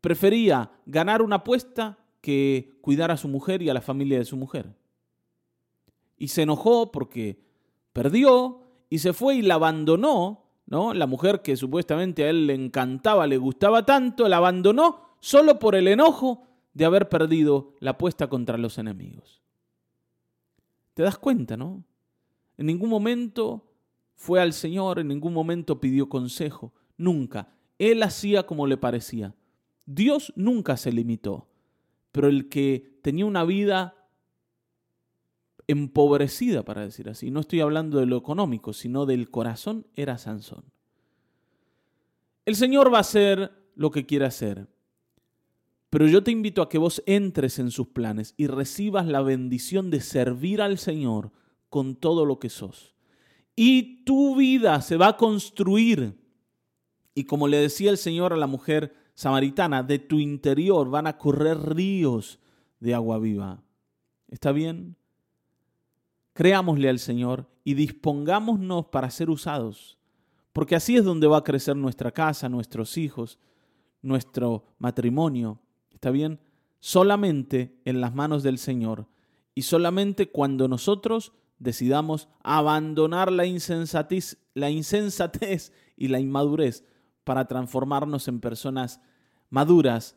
prefería 0.00 0.72
ganar 0.84 1.22
una 1.22 1.36
apuesta 1.36 1.98
que 2.20 2.76
cuidar 2.80 3.12
a 3.12 3.16
su 3.16 3.28
mujer 3.28 3.62
y 3.62 3.68
a 3.68 3.74
la 3.74 3.80
familia 3.80 4.18
de 4.18 4.24
su 4.24 4.36
mujer. 4.36 4.74
Y 6.16 6.28
se 6.28 6.42
enojó 6.42 6.90
porque 6.90 7.47
perdió 7.98 8.60
y 8.88 9.00
se 9.00 9.12
fue 9.12 9.34
y 9.34 9.42
la 9.42 9.54
abandonó, 9.54 10.44
¿no? 10.66 10.94
La 10.94 11.08
mujer 11.08 11.42
que 11.42 11.56
supuestamente 11.56 12.22
a 12.22 12.30
él 12.30 12.46
le 12.46 12.54
encantaba, 12.54 13.26
le 13.26 13.38
gustaba 13.38 13.84
tanto, 13.84 14.28
la 14.28 14.36
abandonó 14.36 15.16
solo 15.18 15.58
por 15.58 15.74
el 15.74 15.88
enojo 15.88 16.44
de 16.74 16.84
haber 16.84 17.08
perdido 17.08 17.74
la 17.80 17.92
apuesta 17.92 18.28
contra 18.28 18.56
los 18.56 18.78
enemigos. 18.78 19.42
¿Te 20.94 21.02
das 21.02 21.18
cuenta, 21.18 21.56
no? 21.56 21.82
En 22.56 22.66
ningún 22.66 22.88
momento 22.88 23.66
fue 24.14 24.40
al 24.40 24.52
Señor, 24.52 25.00
en 25.00 25.08
ningún 25.08 25.34
momento 25.34 25.80
pidió 25.80 26.08
consejo, 26.08 26.72
nunca. 26.96 27.48
Él 27.80 28.00
hacía 28.04 28.44
como 28.44 28.68
le 28.68 28.76
parecía. 28.76 29.34
Dios 29.86 30.32
nunca 30.36 30.76
se 30.76 30.92
limitó, 30.92 31.48
pero 32.12 32.28
el 32.28 32.48
que 32.48 33.00
tenía 33.02 33.26
una 33.26 33.42
vida 33.42 33.96
empobrecida, 35.68 36.64
para 36.64 36.82
decir 36.82 37.08
así, 37.08 37.30
no 37.30 37.40
estoy 37.40 37.60
hablando 37.60 37.98
de 37.98 38.06
lo 38.06 38.16
económico, 38.16 38.72
sino 38.72 39.06
del 39.06 39.30
corazón, 39.30 39.86
era 39.94 40.18
Sansón. 40.18 40.64
El 42.44 42.56
Señor 42.56 42.92
va 42.92 42.98
a 42.98 43.02
hacer 43.02 43.52
lo 43.76 43.90
que 43.90 44.06
quiere 44.06 44.24
hacer, 44.24 44.66
pero 45.90 46.06
yo 46.06 46.22
te 46.22 46.30
invito 46.30 46.62
a 46.62 46.68
que 46.68 46.78
vos 46.78 47.02
entres 47.06 47.58
en 47.58 47.70
sus 47.70 47.88
planes 47.88 48.34
y 48.36 48.46
recibas 48.46 49.06
la 49.06 49.22
bendición 49.22 49.90
de 49.90 50.00
servir 50.00 50.60
al 50.60 50.78
Señor 50.78 51.32
con 51.68 51.96
todo 51.96 52.24
lo 52.24 52.38
que 52.38 52.50
sos. 52.50 52.94
Y 53.56 54.04
tu 54.04 54.36
vida 54.36 54.80
se 54.82 54.96
va 54.96 55.08
a 55.08 55.16
construir. 55.16 56.14
Y 57.14 57.24
como 57.24 57.48
le 57.48 57.56
decía 57.56 57.90
el 57.90 57.98
Señor 57.98 58.32
a 58.32 58.36
la 58.36 58.46
mujer 58.46 58.94
samaritana, 59.14 59.82
de 59.82 59.98
tu 59.98 60.18
interior 60.18 60.88
van 60.90 61.06
a 61.06 61.18
correr 61.18 61.58
ríos 61.74 62.38
de 62.80 62.94
agua 62.94 63.18
viva. 63.18 63.62
¿Está 64.28 64.52
bien? 64.52 64.97
Creámosle 66.38 66.88
al 66.88 67.00
Señor 67.00 67.50
y 67.64 67.74
dispongámonos 67.74 68.86
para 68.86 69.10
ser 69.10 69.28
usados, 69.28 69.98
porque 70.52 70.76
así 70.76 70.96
es 70.96 71.02
donde 71.02 71.26
va 71.26 71.38
a 71.38 71.42
crecer 71.42 71.74
nuestra 71.74 72.12
casa, 72.12 72.48
nuestros 72.48 72.96
hijos, 72.96 73.40
nuestro 74.02 74.64
matrimonio. 74.78 75.60
¿Está 75.90 76.12
bien? 76.12 76.38
Solamente 76.78 77.80
en 77.84 78.00
las 78.00 78.14
manos 78.14 78.44
del 78.44 78.58
Señor 78.58 79.08
y 79.52 79.62
solamente 79.62 80.30
cuando 80.30 80.68
nosotros 80.68 81.32
decidamos 81.58 82.28
abandonar 82.44 83.32
la 83.32 83.44
insensatez, 83.44 84.38
la 84.54 84.70
insensatez 84.70 85.72
y 85.96 86.06
la 86.06 86.20
inmadurez 86.20 86.84
para 87.24 87.48
transformarnos 87.48 88.28
en 88.28 88.38
personas 88.38 89.00
maduras 89.50 90.16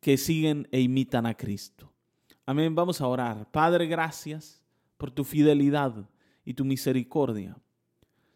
que 0.00 0.16
siguen 0.16 0.66
e 0.72 0.80
imitan 0.80 1.26
a 1.26 1.36
Cristo. 1.36 1.92
Amén, 2.44 2.74
vamos 2.74 3.00
a 3.00 3.06
orar. 3.06 3.48
Padre, 3.52 3.86
gracias 3.86 4.59
por 5.00 5.10
tu 5.10 5.24
fidelidad 5.24 6.08
y 6.44 6.54
tu 6.54 6.64
misericordia. 6.64 7.56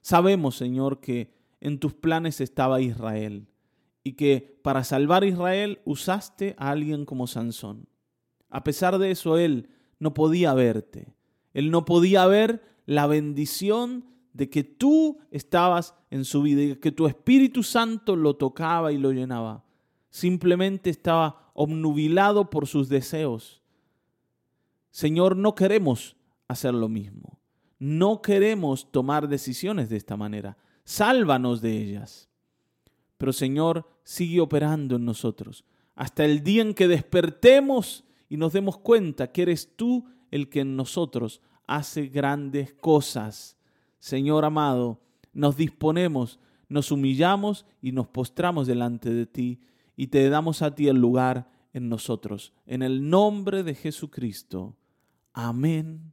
Sabemos, 0.00 0.57
Señor, 0.57 0.98
que 0.98 1.33
en 1.61 1.79
tus 1.79 1.94
planes 1.94 2.40
estaba 2.40 2.81
Israel 2.81 3.46
y 4.03 4.14
que 4.14 4.59
para 4.62 4.83
salvar 4.83 5.22
a 5.22 5.27
Israel 5.27 5.81
usaste 5.85 6.57
a 6.59 6.70
alguien 6.70 7.05
como 7.05 7.27
Sansón. 7.27 7.87
A 8.48 8.64
pesar 8.64 8.98
de 8.98 9.11
eso, 9.11 9.38
él 9.38 9.68
no 9.98 10.14
podía 10.14 10.55
verte. 10.55 11.14
Él 11.53 11.70
no 11.70 11.85
podía 11.85 12.27
ver 12.27 12.62
la 12.87 13.07
bendición 13.07 14.07
de 14.33 14.50
que 14.50 14.64
tú 14.64 15.18
estabas 15.31 15.94
en 16.11 16.24
su 16.24 16.42
vida 16.42 16.62
y 16.62 16.77
que 16.77 16.92
tu 16.92 17.07
Espíritu 17.07 17.62
Santo 17.62 18.16
lo 18.16 18.37
tocaba 18.37 18.90
y 18.90 18.98
lo 18.98 19.12
llenaba. 19.12 19.64
Simplemente 20.11 20.90
estaba 20.90 21.50
obnubilado 21.55 22.50
por 22.50 22.66
sus 22.66 22.88
deseos. 22.88 23.62
Señor, 24.90 25.37
no 25.37 25.55
queremos 25.55 26.16
hacer 26.48 26.74
lo 26.74 26.88
mismo. 26.88 27.38
No 27.78 28.22
queremos 28.22 28.90
tomar 28.90 29.28
decisiones 29.28 29.88
de 29.88 29.96
esta 29.96 30.16
manera. 30.16 30.57
Sálvanos 30.85 31.61
de 31.61 31.76
ellas. 31.76 32.28
Pero 33.18 33.33
Señor, 33.33 33.88
sigue 34.02 34.40
operando 34.40 34.96
en 34.96 35.04
nosotros 35.04 35.64
hasta 35.94 36.24
el 36.24 36.42
día 36.42 36.62
en 36.62 36.74
que 36.74 36.88
despertemos 36.88 38.04
y 38.28 38.37
nos 38.37 38.52
demos 38.52 38.78
cuenta 38.78 39.30
que 39.30 39.42
eres 39.42 39.76
tú 39.76 40.07
el 40.30 40.48
que 40.48 40.61
en 40.61 40.76
nosotros 40.76 41.40
hace 41.66 42.07
grandes 42.07 42.72
cosas. 42.72 43.57
Señor 43.98 44.44
amado, 44.44 45.00
nos 45.33 45.57
disponemos, 45.57 46.40
nos 46.68 46.90
humillamos 46.90 47.64
y 47.80 47.92
nos 47.92 48.09
postramos 48.09 48.66
delante 48.66 49.11
de 49.11 49.26
ti 49.26 49.61
y 49.96 50.09
te 50.09 50.28
damos 50.28 50.62
a 50.62 50.74
ti 50.74 50.88
el 50.88 50.96
lugar 50.96 51.48
en 51.72 51.88
nosotros. 51.88 52.52
En 52.66 52.83
el 52.83 53.09
nombre 53.09 53.62
de 53.62 53.74
Jesucristo. 53.74 54.76
Amén, 55.33 56.12